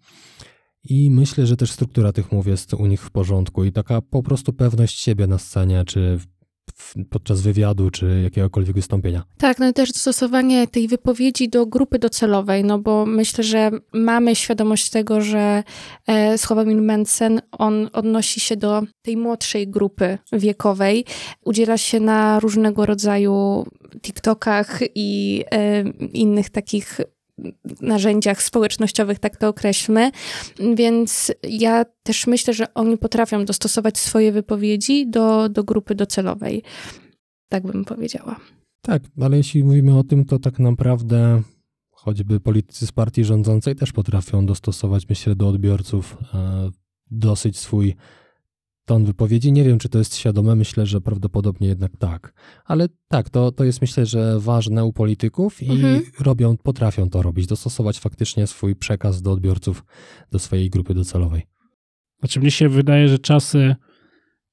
[0.84, 4.24] I myślę, że też struktura tych mów jest u nich w porządku i taka po
[4.24, 6.20] prostu pewność siebie na scenie, czy
[7.10, 9.24] podczas wywiadu czy jakiegokolwiek wystąpienia.
[9.38, 14.36] Tak, no i też dostosowanie tej wypowiedzi do grupy docelowej, no bo myślę, że mamy
[14.36, 15.64] świadomość tego, że
[16.08, 21.06] e, Sławomir Mensen, on odnosi się do tej młodszej grupy wiekowej,
[21.46, 23.66] udziela się na różnego rodzaju
[24.02, 27.00] TikTokach i e, innych takich
[27.82, 30.12] narzędziach społecznościowych, tak to określmy.
[30.76, 36.64] Więc ja też myślę, że oni potrafią dostosować swoje wypowiedzi do, do grupy docelowej.
[37.50, 38.36] Tak bym powiedziała.
[38.82, 41.42] Tak, ale jeśli mówimy o tym, to tak naprawdę
[41.92, 46.70] choćby politycy z partii rządzącej też potrafią dostosować, myślę, do odbiorców e,
[47.12, 47.96] dosyć swój
[48.90, 49.52] ton wypowiedzi.
[49.52, 52.34] Nie wiem, czy to jest świadome, myślę, że prawdopodobnie jednak tak.
[52.66, 56.02] Ale tak, to, to jest myślę, że ważne u polityków i mhm.
[56.20, 59.84] robią, potrafią to robić, dostosować faktycznie swój przekaz do odbiorców,
[60.32, 61.42] do swojej grupy docelowej.
[62.20, 63.76] Znaczy mnie się wydaje, że czasy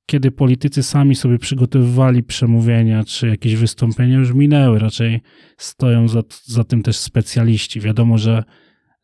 [0.07, 4.79] kiedy politycy sami sobie przygotowywali przemówienia czy jakieś wystąpienia, już minęły.
[4.79, 5.21] Raczej
[5.59, 7.81] stoją za, za tym też specjaliści.
[7.81, 8.45] Wiadomo, że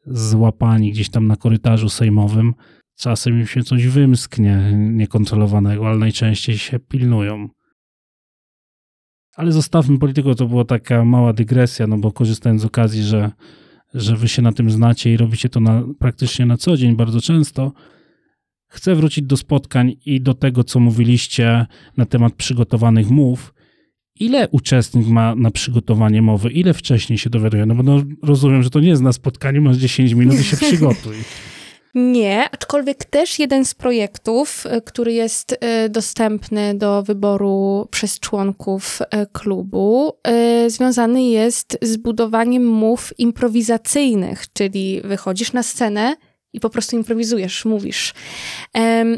[0.07, 2.55] złapani gdzieś tam na korytarzu sejmowym,
[3.03, 7.49] czasem im się coś wymsknie niekontrolowanego, ale najczęściej się pilnują.
[9.37, 13.31] Ale zostawmy politykę, to była taka mała dygresja, no bo korzystając z okazji, że,
[13.95, 17.21] że wy się na tym znacie i robicie to na, praktycznie na co dzień, bardzo
[17.21, 17.73] często,
[18.69, 23.55] chcę wrócić do spotkań i do tego, co mówiliście na temat przygotowanych mów.
[24.21, 26.51] Ile uczestnik ma na przygotowanie mowy?
[26.51, 27.67] Ile wcześniej się dowiaduje?
[27.67, 30.57] No bo no, rozumiem, że to nie jest na spotkaniu, masz 10 minut i się
[30.67, 31.17] przygotuj.
[31.95, 39.01] Nie, aczkolwiek też jeden z projektów, y, który jest y, dostępny do wyboru przez członków
[39.01, 40.13] y, klubu,
[40.67, 46.17] związany jest z budowaniem mów improwizacyjnych, czyli wychodzisz na scenę
[46.53, 48.15] i po prostu improwizujesz, mówisz.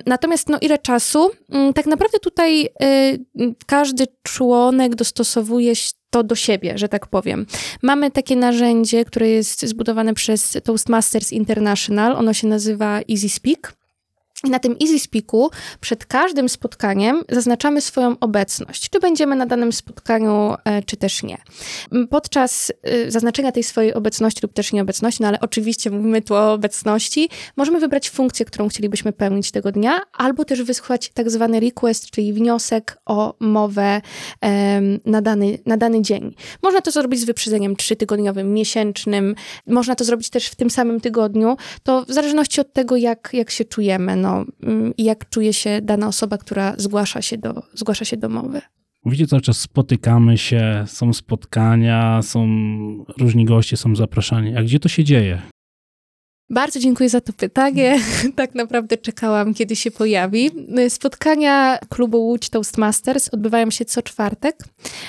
[0.07, 1.30] Natomiast no ile czasu?
[1.51, 2.68] Mm, tak naprawdę tutaj
[3.66, 5.72] każdy członek dostosowuje
[6.11, 7.47] to do siebie, że tak powiem.
[7.82, 12.16] Mamy takie narzędzie, które jest zbudowane przez Toastmasters International.
[12.16, 13.72] Ono się nazywa Easy Speak.
[13.80, 13.84] I
[14.51, 20.55] na tym Easy Speaku przed każdym spotkaniem zaznaczamy swoją obecność, czy będziemy na danym spotkaniu,
[20.64, 21.38] e, czy też nie.
[22.11, 26.53] Podczas e, zaznaczenia tej swojej obecności lub też nieobecności, no ale oczywiście mówimy tu o
[26.53, 32.11] obecności, możemy wybrać funkcję, którą chcielibyśmy pełnić tego dnia, albo też wysłać tak zwany request,
[32.11, 34.01] czyli wniosek o mowę
[35.07, 36.34] na dany, na dany dzień.
[36.62, 39.34] Można to zrobić z wyprzedzeniem trzytygodniowym, miesięcznym,
[39.66, 43.51] można to zrobić też w tym samym tygodniu, to w zależności od tego, jak, jak
[43.51, 48.05] się czujemy, no Mm, i jak czuje się dana osoba, która zgłasza się do, zgłasza
[48.05, 48.61] się do mowy.
[49.05, 52.47] Mówicie cały czas, spotykamy się, są spotkania, są
[53.18, 54.57] różni goście, są zapraszani.
[54.57, 55.43] A gdzie to się dzieje?
[56.55, 58.00] Bardzo dziękuję za to pytanie.
[58.36, 60.50] tak naprawdę czekałam, kiedy się pojawi.
[60.88, 64.64] Spotkania klubu Łódź Toastmasters odbywają się co czwartek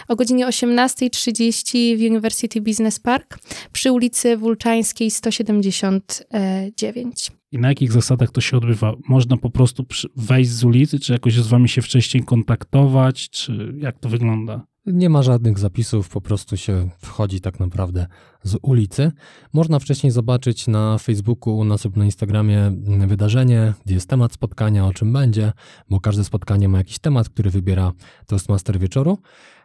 [0.08, 3.40] o godzinie 18.30 w University Business Park
[3.72, 7.32] przy ulicy Wulczańskiej 179.
[7.52, 8.94] I na jakich zasadach to się odbywa?
[9.08, 9.86] Można po prostu
[10.16, 14.66] wejść z ulicy, czy jakoś z wami się wcześniej kontaktować, czy jak to wygląda?
[14.86, 18.08] Nie ma żadnych zapisów, po prostu się wchodzi tak naprawdę
[18.44, 19.12] z ulicy.
[19.54, 22.72] Można wcześniej zobaczyć na Facebooku, u nas lub na Instagramie
[23.08, 25.52] wydarzenie, gdzie jest temat spotkania, o czym będzie,
[25.90, 27.92] bo każde spotkanie ma jakiś temat, który wybiera
[28.28, 29.18] Toastmaster wieczoru.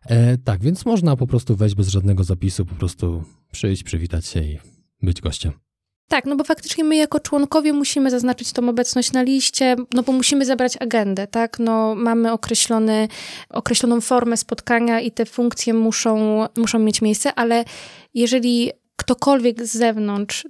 [0.07, 4.43] E, tak, więc można po prostu wejść bez żadnego zapisu, po prostu przyjść, przywitać się
[4.43, 4.59] i
[5.03, 5.70] być gościem.
[6.11, 10.13] Tak, no bo faktycznie my jako członkowie musimy zaznaczyć tą obecność na liście, no bo
[10.13, 11.59] musimy zabrać agendę, tak?
[11.59, 13.09] No mamy określony,
[13.51, 17.65] określoną formę spotkania i te funkcje muszą, muszą mieć miejsce, ale
[18.15, 20.47] jeżeli ktokolwiek z zewnątrz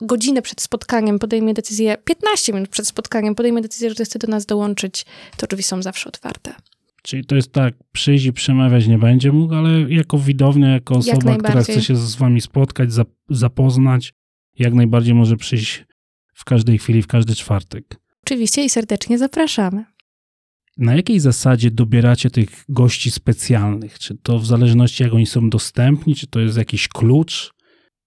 [0.00, 4.46] godzinę przed spotkaniem podejmie decyzję, 15 minut przed spotkaniem podejmie decyzję, że chce do nas
[4.46, 6.54] dołączyć, to drzwi są zawsze otwarte.
[7.02, 11.36] Czyli to jest tak, przyjść i przemawiać nie będzie mógł, ale jako widownia, jako osoba,
[11.36, 12.88] która chce się z wami spotkać,
[13.30, 14.14] zapoznać,
[14.58, 15.84] jak najbardziej może przyjść
[16.34, 18.00] w każdej chwili, w każdy czwartek.
[18.24, 19.84] Oczywiście i serdecznie zapraszamy.
[20.76, 23.98] Na jakiej zasadzie dobieracie tych gości specjalnych?
[23.98, 27.52] Czy to w zależności jak oni są dostępni, czy to jest jakiś klucz?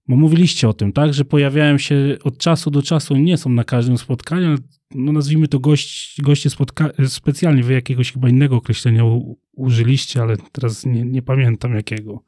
[0.08, 3.64] Bo mówiliście o tym, tak, że pojawiają się od czasu do czasu, nie są na
[3.64, 4.58] każdym spotkaniu, ale
[4.96, 7.64] no nazwijmy to gość, goście spotka- specjalnie.
[7.64, 12.24] Wy jakiegoś chyba innego określenia u- użyliście, ale teraz nie, nie pamiętam jakiego.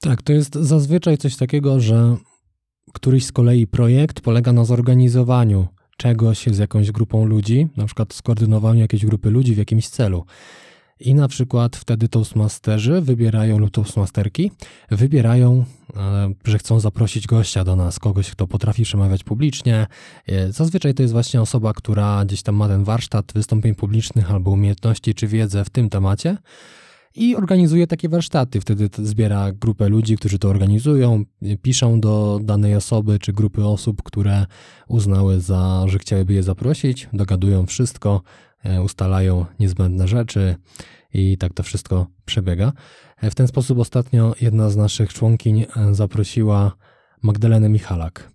[0.00, 2.16] Tak, to jest zazwyczaj coś takiego, że
[2.94, 5.66] Któryś z kolei projekt polega na zorganizowaniu
[5.96, 10.24] czegoś z jakąś grupą ludzi, na przykład skoordynowaniu jakiejś grupy ludzi w jakimś celu.
[11.00, 14.50] I na przykład wtedy Toastmasterzy wybierają, lub Toastmasterki,
[14.90, 15.64] wybierają,
[15.96, 19.86] e, że chcą zaprosić gościa do nas, kogoś, kto potrafi przemawiać publicznie.
[20.26, 24.50] E, zazwyczaj to jest właśnie osoba, która gdzieś tam ma ten warsztat wystąpień publicznych albo
[24.50, 26.36] umiejętności czy wiedzę w tym temacie
[27.14, 28.60] i organizuje takie warsztaty.
[28.60, 31.24] Wtedy zbiera grupę ludzi, którzy to organizują,
[31.62, 34.46] piszą do danej osoby czy grupy osób, które
[34.88, 38.22] uznały za, że chciałyby je zaprosić, dogadują wszystko,
[38.64, 40.56] e, ustalają niezbędne rzeczy
[41.14, 42.72] i tak to wszystko przebiega.
[43.16, 46.72] E, w ten sposób ostatnio jedna z naszych członkiń e, zaprosiła
[47.22, 48.30] Magdalenę Michalak.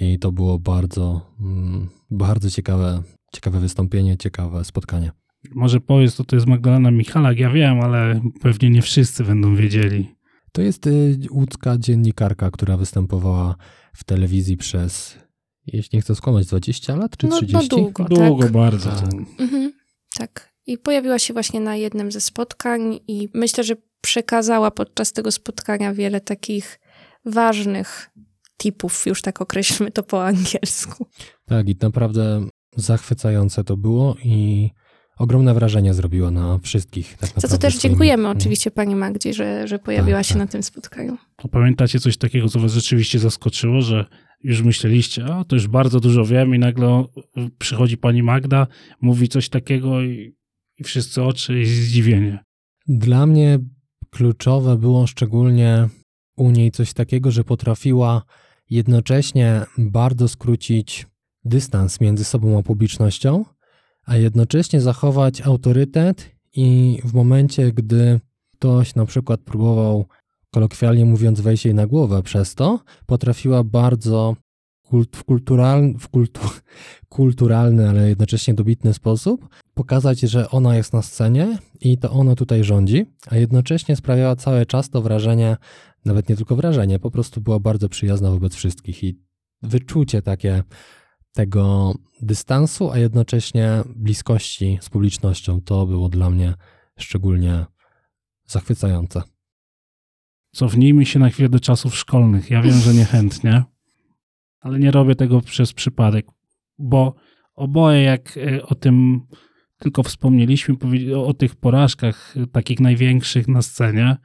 [0.00, 3.02] I to było bardzo, mm, bardzo ciekawe,
[3.32, 5.12] ciekawe wystąpienie, ciekawe spotkanie.
[5.54, 10.14] Może powiedz, to to jest Magdalena Michalak, ja wiem, ale pewnie nie wszyscy będą wiedzieli.
[10.52, 13.56] To jest y, łódzka dziennikarka, która występowała
[13.92, 15.18] w telewizji przez,
[15.66, 17.52] jeśli nie chcę skłamać, 20 lat czy 30?
[17.52, 18.52] No, no długo, Długo tak.
[18.52, 18.90] bardzo.
[18.90, 19.14] Tak.
[19.38, 19.72] Mhm,
[20.16, 20.54] tak.
[20.66, 25.94] I pojawiła się właśnie na jednym ze spotkań i myślę, że przekazała podczas tego spotkania
[25.94, 26.80] wiele takich
[27.24, 28.10] ważnych
[28.56, 31.06] tipów, już tak określmy to po angielsku.
[31.46, 34.70] Tak, i naprawdę zachwycające to było i
[35.18, 37.16] ogromne wrażenie zrobiło na wszystkich.
[37.16, 37.90] Tak Za co też swoim...
[37.90, 38.36] dziękujemy mm.
[38.36, 40.38] oczywiście pani Magdzie, że, że pojawiła tak, się tak.
[40.38, 41.16] na tym spotkaniu.
[41.44, 44.04] A pamiętacie coś takiego, co was rzeczywiście zaskoczyło, że
[44.42, 47.04] już myśleliście, a to już bardzo dużo wiem i nagle
[47.58, 48.66] przychodzi pani Magda,
[49.00, 50.34] mówi coś takiego i,
[50.78, 52.38] i wszyscy oczy i zdziwienie.
[52.86, 53.58] Dla mnie
[54.10, 55.88] kluczowe było szczególnie
[56.36, 58.22] u niej coś takiego, że potrafiła
[58.70, 61.06] jednocześnie bardzo skrócić
[61.44, 63.44] dystans między sobą a publicznością,
[64.08, 68.20] a jednocześnie zachować autorytet i w momencie, gdy
[68.54, 70.06] ktoś na przykład próbował,
[70.50, 74.36] kolokwialnie mówiąc, wejść jej na głowę przez to, potrafiła bardzo
[74.82, 76.40] kult, w, kulturalny, w kultu,
[77.08, 82.64] kulturalny, ale jednocześnie dobitny sposób pokazać, że ona jest na scenie i to ona tutaj
[82.64, 85.56] rządzi, a jednocześnie sprawiała cały czas to wrażenie,
[86.04, 89.18] nawet nie tylko wrażenie, po prostu była bardzo przyjazna wobec wszystkich i
[89.62, 90.62] wyczucie takie
[91.32, 96.54] tego dystansu, a jednocześnie bliskości z publicznością, to było dla mnie
[96.98, 97.66] szczególnie
[98.46, 99.22] zachwycające.
[100.52, 102.50] Cofnijmy się na chwilę do czasów szkolnych.
[102.50, 103.64] Ja wiem, że niechętnie,
[104.60, 106.26] ale nie robię tego przez przypadek,
[106.78, 107.14] bo
[107.54, 109.20] oboje, jak e, o tym
[109.78, 110.76] tylko wspomnieliśmy,
[111.24, 114.16] o tych porażkach takich największych na scenie,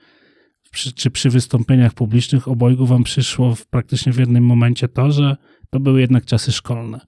[0.95, 5.37] czy przy wystąpieniach publicznych, obojgu wam przyszło w, praktycznie w jednym momencie to, że
[5.73, 6.99] to były jednak czasy szkolne.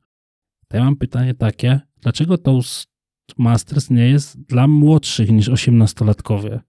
[0.68, 6.60] To ja mam pytanie takie, dlaczego Toastmasters nie jest dla młodszych niż 18-latkowie?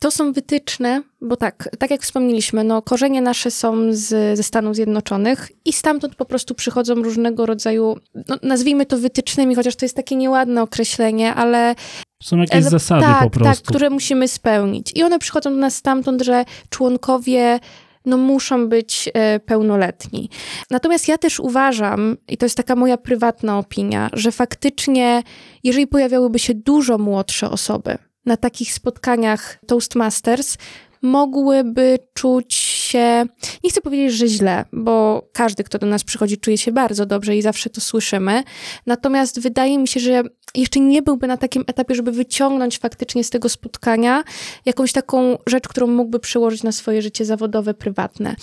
[0.00, 4.74] To są wytyczne, bo tak, tak jak wspomnieliśmy, no, korzenie nasze są z, ze Stanów
[4.74, 7.98] Zjednoczonych i stamtąd po prostu przychodzą różnego rodzaju,
[8.28, 11.74] no, nazwijmy to wytycznymi, chociaż to jest takie nieładne określenie, ale
[12.22, 13.64] są jakieś zasady tak, po prostu.
[13.64, 14.92] Tak, które musimy spełnić.
[14.94, 17.60] I one przychodzą do nas stamtąd, że członkowie
[18.04, 20.30] no muszą być e, pełnoletni.
[20.70, 25.22] Natomiast ja też uważam, i to jest taka moja prywatna opinia, że faktycznie,
[25.64, 30.56] jeżeli pojawiałyby się dużo młodsze osoby na takich spotkaniach Toastmasters,
[31.02, 33.24] mogłyby czuć się,
[33.64, 37.36] nie chcę powiedzieć, że źle, bo każdy, kto do nas przychodzi, czuje się bardzo dobrze
[37.36, 38.42] i zawsze to słyszymy.
[38.86, 40.22] Natomiast wydaje mi się, że
[40.54, 44.24] jeszcze nie byłby na takim etapie, żeby wyciągnąć faktycznie z tego spotkania
[44.66, 48.36] jakąś taką rzecz, którą mógłby przełożyć na swoje życie zawodowe, prywatne.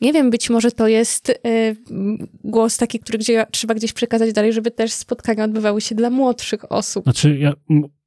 [0.00, 1.34] Nie wiem, być może to jest y,
[2.44, 6.72] głos taki, który gdzie, trzeba gdzieś przekazać dalej, żeby też spotkania odbywały się dla młodszych
[6.72, 7.04] osób.
[7.04, 7.52] Znaczy, ja,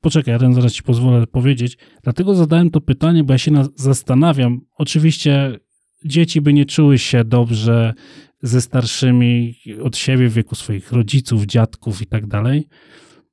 [0.04, 1.78] poczekaj, ja ten zaraz ci pozwolę powiedzieć.
[2.04, 4.62] Dlatego zadałem to pytanie, bo ja się na, zastanawiam.
[4.78, 5.60] Oczywiście
[6.06, 7.94] dzieci by nie czuły się dobrze
[8.42, 12.68] ze starszymi od siebie w wieku swoich rodziców, dziadków i tak dalej.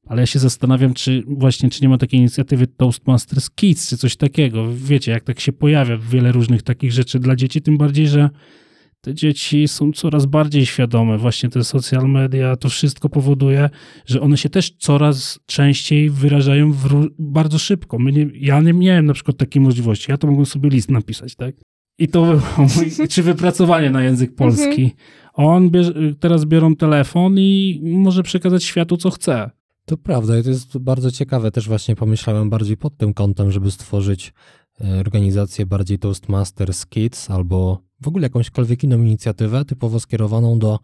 [0.07, 4.17] Ale ja się zastanawiam, czy właśnie, czy nie ma takiej inicjatywy Toastmasters Kids, czy coś
[4.17, 4.75] takiego.
[4.75, 8.31] Wiecie, jak tak się pojawia wiele różnych takich rzeczy dla dzieci, tym bardziej, że
[9.01, 11.19] te dzieci są coraz bardziej świadome.
[11.19, 13.71] Właśnie te social media, to wszystko powoduje,
[14.07, 16.73] że one się też coraz częściej wyrażają
[17.19, 17.99] bardzo szybko.
[18.01, 20.11] Nie, ja nie miałem na przykład takiej możliwości.
[20.11, 21.55] Ja to mogłem sobie list napisać, tak?
[21.99, 24.83] I to było mój, czy wypracowanie na język polski.
[24.83, 24.91] Mhm.
[25.33, 29.51] On bierze, teraz biorą telefon i może przekazać światu, co chce.
[29.85, 31.51] To prawda i to jest bardzo ciekawe.
[31.51, 34.33] Też właśnie pomyślałem bardziej pod tym kątem, żeby stworzyć
[35.01, 40.79] organizację bardziej Toastmasters Kids albo w ogóle jakąśkolwiek inną inicjatywę typowo skierowaną do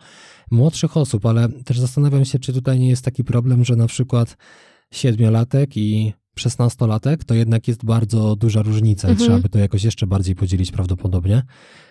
[0.51, 4.37] młodszych osób, ale też zastanawiam się, czy tutaj nie jest taki problem, że na przykład
[4.93, 9.19] siedmiolatek i szesnastolatek to jednak jest bardzo duża różnica mhm.
[9.19, 11.43] i trzeba by to jakoś jeszcze bardziej podzielić prawdopodobnie.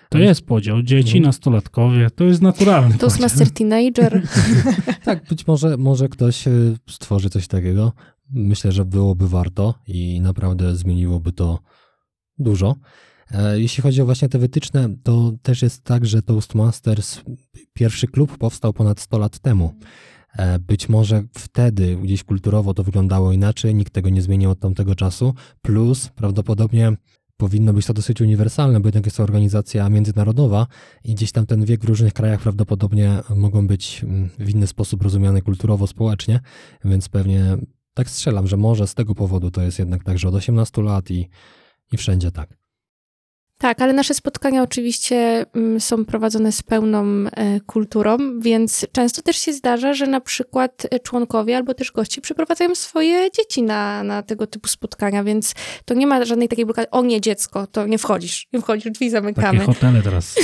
[0.09, 0.81] To jest podział.
[0.81, 1.23] Dzieci, mhm.
[1.23, 4.21] nastolatkowie, to jest naturalny To jest master teenager.
[5.05, 6.51] tak, być może, może ktoś e,
[6.89, 7.91] stworzy coś takiego.
[8.29, 11.59] Myślę, że byłoby warto i naprawdę zmieniłoby to
[12.39, 12.75] dużo.
[13.31, 17.21] E, jeśli chodzi o właśnie te wytyczne, to też jest tak, że Toastmasters,
[17.73, 19.73] pierwszy klub powstał ponad 100 lat temu.
[20.37, 24.95] E, być może wtedy gdzieś kulturowo to wyglądało inaczej, nikt tego nie zmienił od tamtego
[24.95, 26.93] czasu, plus prawdopodobnie
[27.37, 30.67] powinno być to dosyć uniwersalne, bo jednak jest to organizacja międzynarodowa
[31.03, 35.01] i gdzieś tam ten wiek w różnych krajach prawdopodobnie mogą być mm, w inny sposób
[35.01, 36.39] rozumiane kulturowo, społecznie,
[36.85, 37.57] więc pewnie
[37.93, 41.11] tak strzelam, że może z tego powodu to jest jednak tak, że od 18 lat
[41.11, 41.29] i,
[41.91, 42.64] i wszędzie tak.
[43.65, 49.37] Tak, ale nasze spotkania oczywiście mm, są prowadzone z pełną e, kulturą, więc często też
[49.37, 54.23] się zdarza, że na przykład e, członkowie albo też goście przyprowadzają swoje dzieci na, na
[54.23, 55.53] tego typu spotkania, więc
[55.85, 59.09] to nie ma żadnej takiej blokady, o nie dziecko, to nie wchodzisz, nie wchodzisz, drzwi
[59.09, 59.59] zamykamy.
[59.59, 60.35] Takie hotele teraz.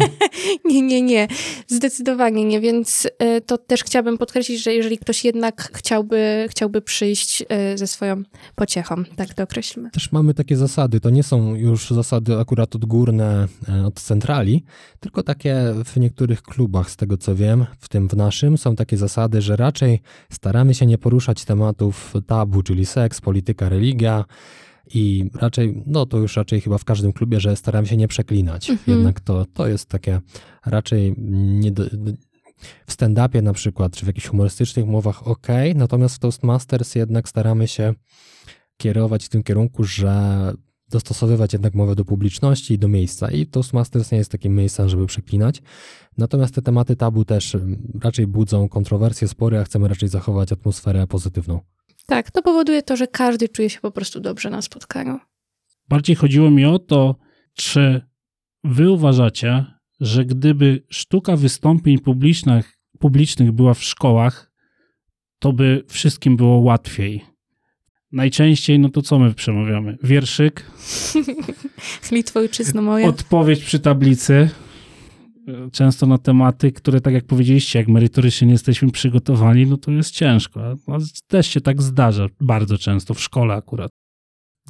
[0.70, 1.28] nie, nie, nie,
[1.66, 7.44] zdecydowanie nie, więc e, to też chciałabym podkreślić, że jeżeli ktoś jednak chciałby, chciałby przyjść
[7.74, 8.22] ze swoją
[8.54, 9.90] pociechą, tak to określmy.
[9.90, 14.64] Też mamy takie zasady, to nie są już zasady akurat akurat odgórne e, od centrali,
[15.00, 18.96] tylko takie w niektórych klubach, z tego co wiem, w tym w naszym, są takie
[18.96, 20.00] zasady, że raczej
[20.30, 24.24] staramy się nie poruszać tematów tabu, czyli seks, polityka, religia.
[24.94, 28.70] I raczej, no to już raczej chyba w każdym klubie, że staramy się nie przeklinać.
[28.70, 28.96] Mhm.
[28.96, 30.20] Jednak to, to jest takie
[30.66, 31.72] raczej nie
[32.86, 37.68] w stand-upie na przykład, czy w jakichś humorystycznych mowach ok, natomiast w Toastmasters jednak staramy
[37.68, 37.94] się
[38.76, 40.52] kierować w tym kierunku, że
[40.90, 43.30] dostosowywać jednak mowę do publiczności i do miejsca.
[43.30, 45.62] I Toastmasters nie jest takim miejscem, żeby przeklinać.
[46.18, 47.56] Natomiast te tematy tabu też
[48.00, 51.60] raczej budzą kontrowersje, spory, a chcemy raczej zachować atmosferę pozytywną.
[52.06, 55.18] Tak, to powoduje to, że każdy czuje się po prostu dobrze na spotkaniu.
[55.88, 57.16] Bardziej chodziło mi o to,
[57.54, 58.00] czy
[58.64, 59.64] wy uważacie,
[60.00, 64.52] że gdyby sztuka wystąpień publicznych, publicznych była w szkołach,
[65.38, 67.24] to by wszystkim było łatwiej.
[68.12, 69.98] Najczęściej, no to co my przemawiamy?
[70.02, 70.66] Wierszyk.
[72.12, 73.08] Litwo ojczyzno moja.
[73.08, 74.50] Odpowiedź przy tablicy.
[75.72, 80.10] Często na tematy, które tak jak powiedzieliście, jak merytorycznie nie jesteśmy przygotowani, no to jest
[80.10, 80.76] ciężko.
[80.86, 83.90] A też się tak zdarza bardzo często, w szkole akurat.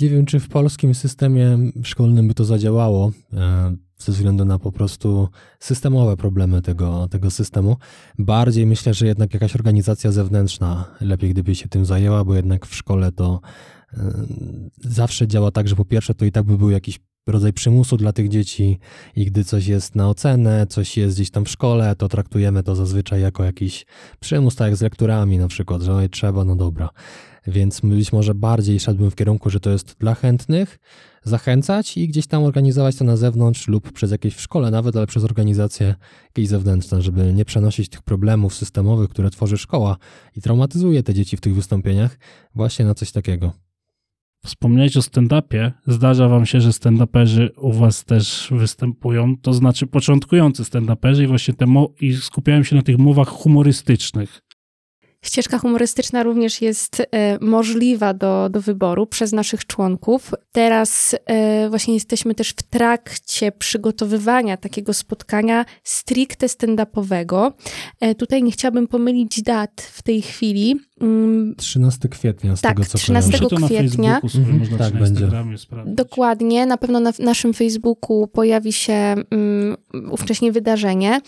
[0.00, 3.12] Nie wiem, czy w polskim systemie szkolnym by to zadziałało.
[3.32, 5.28] E, ze względu na po prostu
[5.58, 7.76] systemowe problemy tego, tego systemu.
[8.18, 12.74] Bardziej myślę, że jednak jakaś organizacja zewnętrzna lepiej gdyby się tym zajęła, bo jednak w
[12.74, 13.40] szkole to
[13.92, 13.98] y,
[14.78, 18.12] zawsze działa tak, że po pierwsze to i tak by był jakiś rodzaj przymusu dla
[18.12, 18.78] tych dzieci
[19.16, 22.74] i gdy coś jest na ocenę, coś jest gdzieś tam w szkole, to traktujemy to
[22.76, 23.86] zazwyczaj jako jakiś
[24.20, 26.88] przymus, tak jak z lekturami na przykład, że oj, trzeba, no dobra.
[27.46, 30.78] Więc być może bardziej szedłbym w kierunku, że to jest dla chętnych,
[31.24, 35.06] zachęcać i gdzieś tam organizować to na zewnątrz lub przez jakieś w szkole nawet, ale
[35.06, 39.96] przez organizacje jakieś zewnętrzne, żeby nie przenosić tych problemów systemowych, które tworzy szkoła
[40.36, 42.18] i traumatyzuje te dzieci w tych wystąpieniach
[42.54, 43.52] właśnie na coś takiego.
[44.44, 45.72] Wspomniałeś o stand-upie.
[45.86, 51.54] Zdarza wam się, że stand-uperzy u was też występują, to znaczy początkujący stand-uperzy i właśnie
[51.54, 51.66] te
[52.00, 54.42] i skupiałem się na tych mowach humorystycznych.
[55.22, 60.30] Ścieżka humorystyczna również jest e, możliwa do, do wyboru przez naszych członków.
[60.52, 67.52] Teraz e, właśnie jesteśmy też w trakcie przygotowywania takiego spotkania stricte stand-upowego.
[68.00, 70.80] E, tutaj nie chciałabym pomylić dat w tej chwili.
[71.56, 73.66] 13 mm, kwietnia, z tak, tego co 13 kojarzę.
[73.66, 74.20] kwietnia.
[74.34, 75.28] Mhm, tak, będzie.
[75.86, 79.76] Dokładnie, na pewno na naszym Facebooku pojawi się um,
[80.10, 81.20] ówcześnie wydarzenie.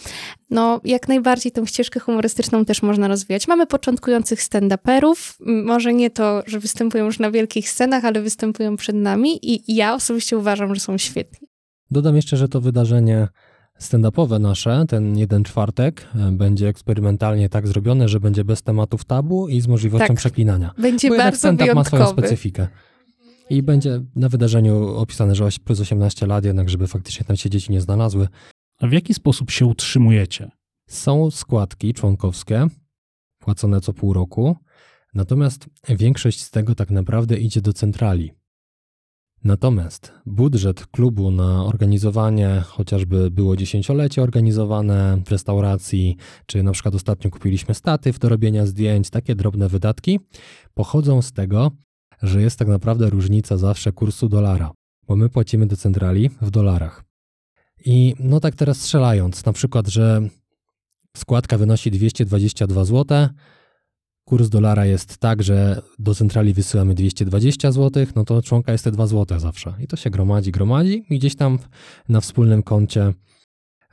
[0.51, 3.49] No, jak najbardziej tą ścieżkę humorystyczną też można rozwijać.
[3.49, 8.97] Mamy początkujących stand-uperów, może nie to, że występują już na wielkich scenach, ale występują przed
[8.97, 11.49] nami i ja osobiście uważam, że są świetni.
[11.91, 13.29] Dodam jeszcze, że to wydarzenie
[13.83, 19.49] stand-upowe nasze, ten jeden czwartek, e, będzie eksperymentalnie tak zrobione, że będzie bez tematów tabu
[19.49, 20.17] i z możliwością tak.
[20.17, 20.75] przeklinania.
[20.79, 22.69] Będzie Bo bardzo stand-up ma swoją specyfikę.
[23.51, 27.73] I będzie na wydarzeniu opisane, że plus 18 lat, jednak żeby faktycznie tam się dzieci
[27.73, 28.29] nie znalazły.
[28.81, 30.51] A w jaki sposób się utrzymujecie?
[30.89, 32.67] Są składki członkowskie,
[33.39, 34.57] płacone co pół roku,
[35.15, 38.33] natomiast większość z tego tak naprawdę idzie do centrali.
[39.45, 46.17] Natomiast budżet klubu na organizowanie, chociażby było dziesięciolecie organizowane w restauracji,
[46.47, 50.21] czy na przykład ostatnio kupiliśmy statyw do robienia zdjęć, takie drobne wydatki,
[50.75, 51.71] pochodzą z tego,
[52.23, 54.71] że jest tak naprawdę różnica zawsze kursu dolara,
[55.09, 57.05] bo my płacimy do centrali w dolarach.
[57.85, 60.29] I no tak teraz strzelając, na przykład, że
[61.17, 63.29] składka wynosi 222 zł,
[64.25, 68.91] kurs dolara jest tak, że do centrali wysyłamy 220 zł, no to członka jest te
[68.91, 69.75] 2 zł zawsze.
[69.81, 71.59] I to się gromadzi, gromadzi i gdzieś tam
[72.09, 73.13] na wspólnym koncie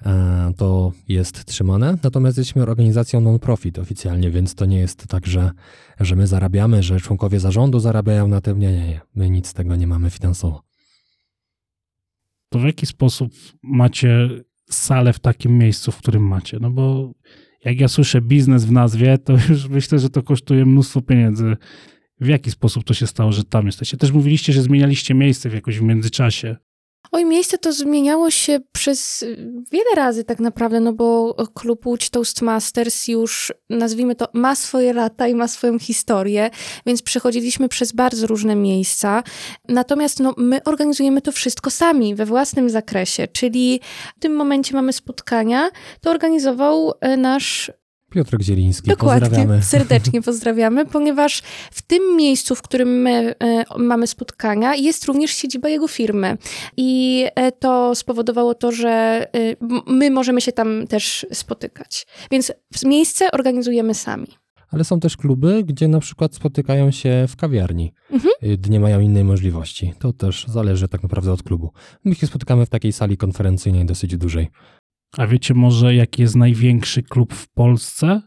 [0.06, 1.98] e, to jest trzymane.
[2.04, 5.52] Natomiast jesteśmy organizacją non-profit oficjalnie, więc to nie jest tak, że,
[6.00, 8.60] że my zarabiamy, że członkowie zarządu zarabiają na tym.
[8.60, 9.02] Nie, nie, nie.
[9.16, 10.64] My nic z tego nie mamy finansowo.
[12.50, 13.32] To w jaki sposób
[13.64, 14.30] macie
[14.70, 16.58] salę w takim miejscu, w którym macie?
[16.62, 17.14] No bo
[17.66, 21.58] jak ja słyszę biznes w nazwie, to już myślę, że to kosztuje mnóstwo pieniędzy.
[22.22, 23.98] W jaki sposób to się stało, że tam jesteście?
[23.98, 26.56] Też mówiliście, że zmienialiście miejsce w jakoś w międzyczasie.
[27.12, 29.36] Oj, miejsce to zmieniało się przez y,
[29.72, 35.28] wiele razy tak naprawdę, no bo klub Łódź Toastmasters już, nazwijmy to, ma swoje lata
[35.28, 36.50] i ma swoją historię,
[36.86, 39.24] więc przechodziliśmy przez bardzo różne miejsca.
[39.68, 43.80] Natomiast no, my organizujemy to wszystko sami, we własnym zakresie, czyli
[44.18, 45.70] w tym momencie mamy spotkania,
[46.02, 47.72] to organizował e, nasz
[48.10, 49.62] Piotr Zieliński, Dokładnie, pozdrawiamy.
[49.76, 51.42] serdecznie pozdrawiamy, ponieważ
[51.72, 56.38] w tym miejscu, w którym my e, mamy spotkania, jest również siedziba jego firmy.
[56.78, 59.56] I e, to spowodowało to, że e,
[59.88, 62.08] my możemy się tam też spotykać.
[62.32, 62.52] Więc
[62.86, 64.28] miejsce organizujemy sami.
[64.72, 68.34] ale są też kluby, gdzie na przykład spotykają się w kawiarni, Mhm.
[68.44, 69.94] y, gdy nie mają innej możliwości.
[70.00, 71.72] To też zależy tak naprawdę od klubu.
[72.06, 74.48] My się spotykamy w takiej sali konferencyjnej dosyć dużej.
[75.18, 78.22] A wiecie może, jaki jest największy klub w Polsce?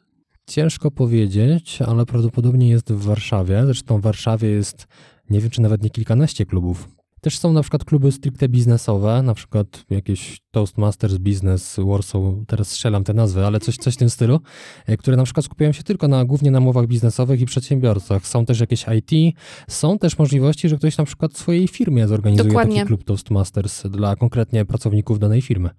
[0.47, 3.62] Ciężko powiedzieć, ale prawdopodobnie jest w Warszawie.
[3.64, 4.87] Zresztą w Warszawie jest,
[5.30, 6.89] nie wiem czy nawet nie kilkanaście klubów.
[7.20, 13.05] Też są na przykład kluby stricte biznesowe, na przykład jakieś Toastmasters Business Warsaw, teraz strzelam
[13.05, 14.41] te nazwy, ale coś, coś w tym stylu,
[14.87, 18.26] e, które na przykład skupiają się tylko na, głównie na mowach biznesowych i przedsiębiorcach.
[18.26, 19.37] Są też jakieś IT,
[19.68, 22.74] są też możliwości, że ktoś na przykład w swojej firmie zorganizuje Dokładnie.
[22.74, 25.70] taki klub Toastmasters dla konkretnie pracowników danej firmy.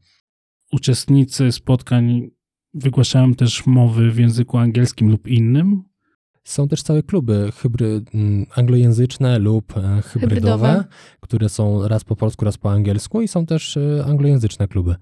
[0.74, 2.30] Uczestnicy spotkań
[2.74, 5.84] wygłaszają też mowy w języku angielskim lub innym.
[6.44, 10.84] Są też całe kluby hybry, mm, anglojęzyczne lub e, hybrydowe, Hybrydowe.
[11.20, 14.96] które są raz po polsku, raz po angielsku i są też e, anglojęzyczne kluby.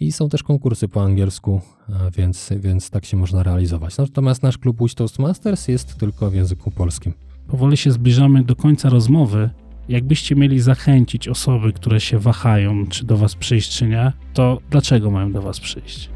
[0.00, 3.98] I są też konkursy po angielsku, e, więc, więc tak się można realizować.
[3.98, 7.12] Natomiast nasz klub Łódź Toastmasters jest tylko w języku polskim.
[7.46, 9.50] Powoli się zbliżamy do końca rozmowy.
[9.88, 15.10] Jakbyście mieli zachęcić osoby, które się wahają, czy do was przyjść, czy nie, to dlaczego
[15.10, 16.10] mają do was przyjść?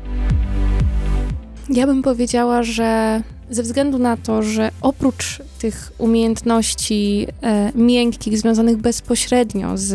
[1.71, 8.77] Ja bym powiedziała, że ze względu na to, że oprócz tych umiejętności e, miękkich związanych
[8.77, 9.93] bezpośrednio z,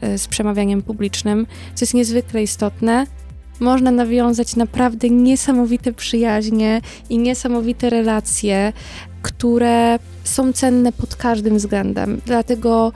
[0.00, 3.06] e, z przemawianiem publicznym, co jest niezwykle istotne,
[3.60, 8.72] można nawiązać naprawdę niesamowite przyjaźnie i niesamowite relacje,
[9.22, 12.20] które są cenne pod każdym względem.
[12.26, 12.92] Dlatego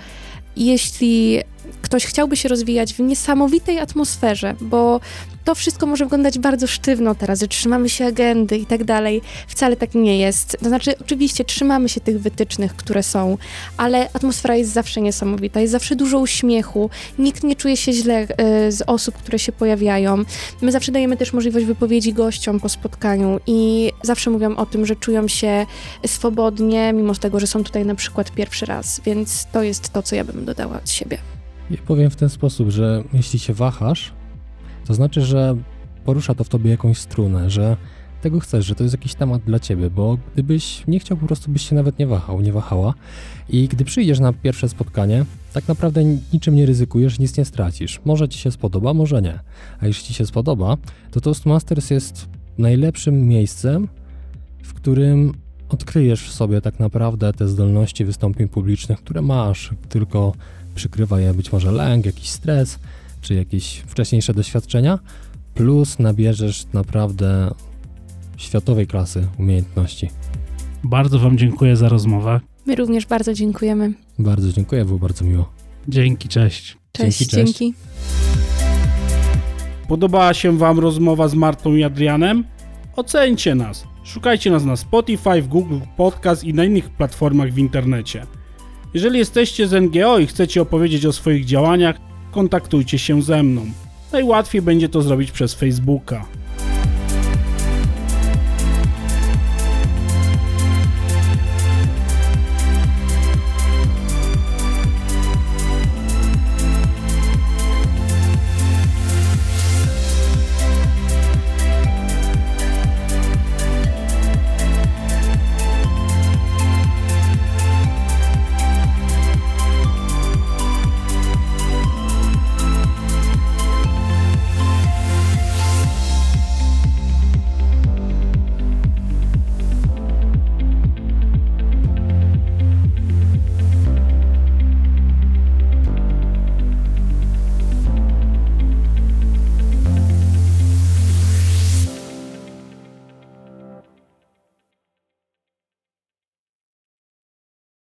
[0.57, 1.41] jeśli
[1.83, 5.01] ktoś chciałby się rozwijać w niesamowitej atmosferze, bo
[5.45, 9.23] to wszystko może wyglądać bardzo sztywno teraz, że trzymamy się agendy i tak dalej.
[9.49, 10.57] Wcale tak nie jest.
[10.61, 13.39] To znaczy, oczywiście trzymamy się tych wytycznych, które są,
[13.77, 18.73] ale atmosfera jest zawsze niesamowita, jest zawsze dużo uśmiechu, nikt nie czuje się źle e,
[18.73, 20.25] z osób, które się pojawiają.
[20.63, 24.97] My zawsze dajemy też możliwość wypowiedzi gościom po spotkaniu i zawsze mówią o tym, że
[24.97, 25.67] czują się
[26.07, 30.17] swobodnie, mimo tego, że są tutaj na przykład pierwszy raz, więc to jest to, co
[30.17, 31.19] ja bym dodała od siebie.
[31.71, 34.13] Ja powiem w ten sposób, że jeśli się wahasz,
[34.85, 35.57] to znaczy, że
[36.05, 37.77] porusza to w tobie jakąś strunę, że
[38.25, 41.51] tego chcesz, że to jest jakiś temat dla ciebie, bo gdybyś nie chciał, po prostu
[41.51, 42.95] byś się nawet nie wahał, nie wahała.
[43.49, 48.01] I gdy przyjdziesz na pierwsze spotkanie, tak naprawdę niczym nie ryzykujesz, nic nie stracisz.
[48.05, 49.39] Może ci się spodoba, może nie.
[49.81, 50.77] A jeśli ci się spodoba,
[51.11, 52.29] to Toastmasters jest
[52.59, 53.89] najlepszym miejscem,
[54.63, 55.35] w którym
[55.69, 60.33] odkryjesz w sobie tak naprawdę te zdolności wystąpień publicznych, które masz, tylko
[60.75, 62.79] przykrywa je być może lęk, jakiś stres,
[63.25, 64.99] czy jakieś wcześniejsze doświadczenia,
[65.55, 67.51] plus nabierzesz naprawdę
[68.37, 70.11] światowej klasy umiejętności.
[70.85, 72.41] Bardzo Wam dziękuję za rozmowę.
[72.67, 73.93] My również bardzo dziękujemy.
[74.19, 75.53] Bardzo dziękuję, było bardzo miło.
[75.89, 76.77] Dzięki, cześć.
[76.93, 77.59] Cześć, Dzięki, cześć.
[77.59, 77.75] dzięki.
[79.89, 82.45] Podobała się Wam rozmowa z Martą i Adrianem?
[82.97, 83.85] Oceńcie nas.
[84.05, 88.27] Szukajcie nas na Spotify, w Google Podcast i na innych platformach w internecie.
[88.95, 91.97] Jeżeli jesteście z NGO i chcecie opowiedzieć o swoich działaniach,
[92.35, 93.67] kontaktujcie się ze mną.
[94.13, 96.27] Najłatwiej będzie to zrobić przez Facebooka.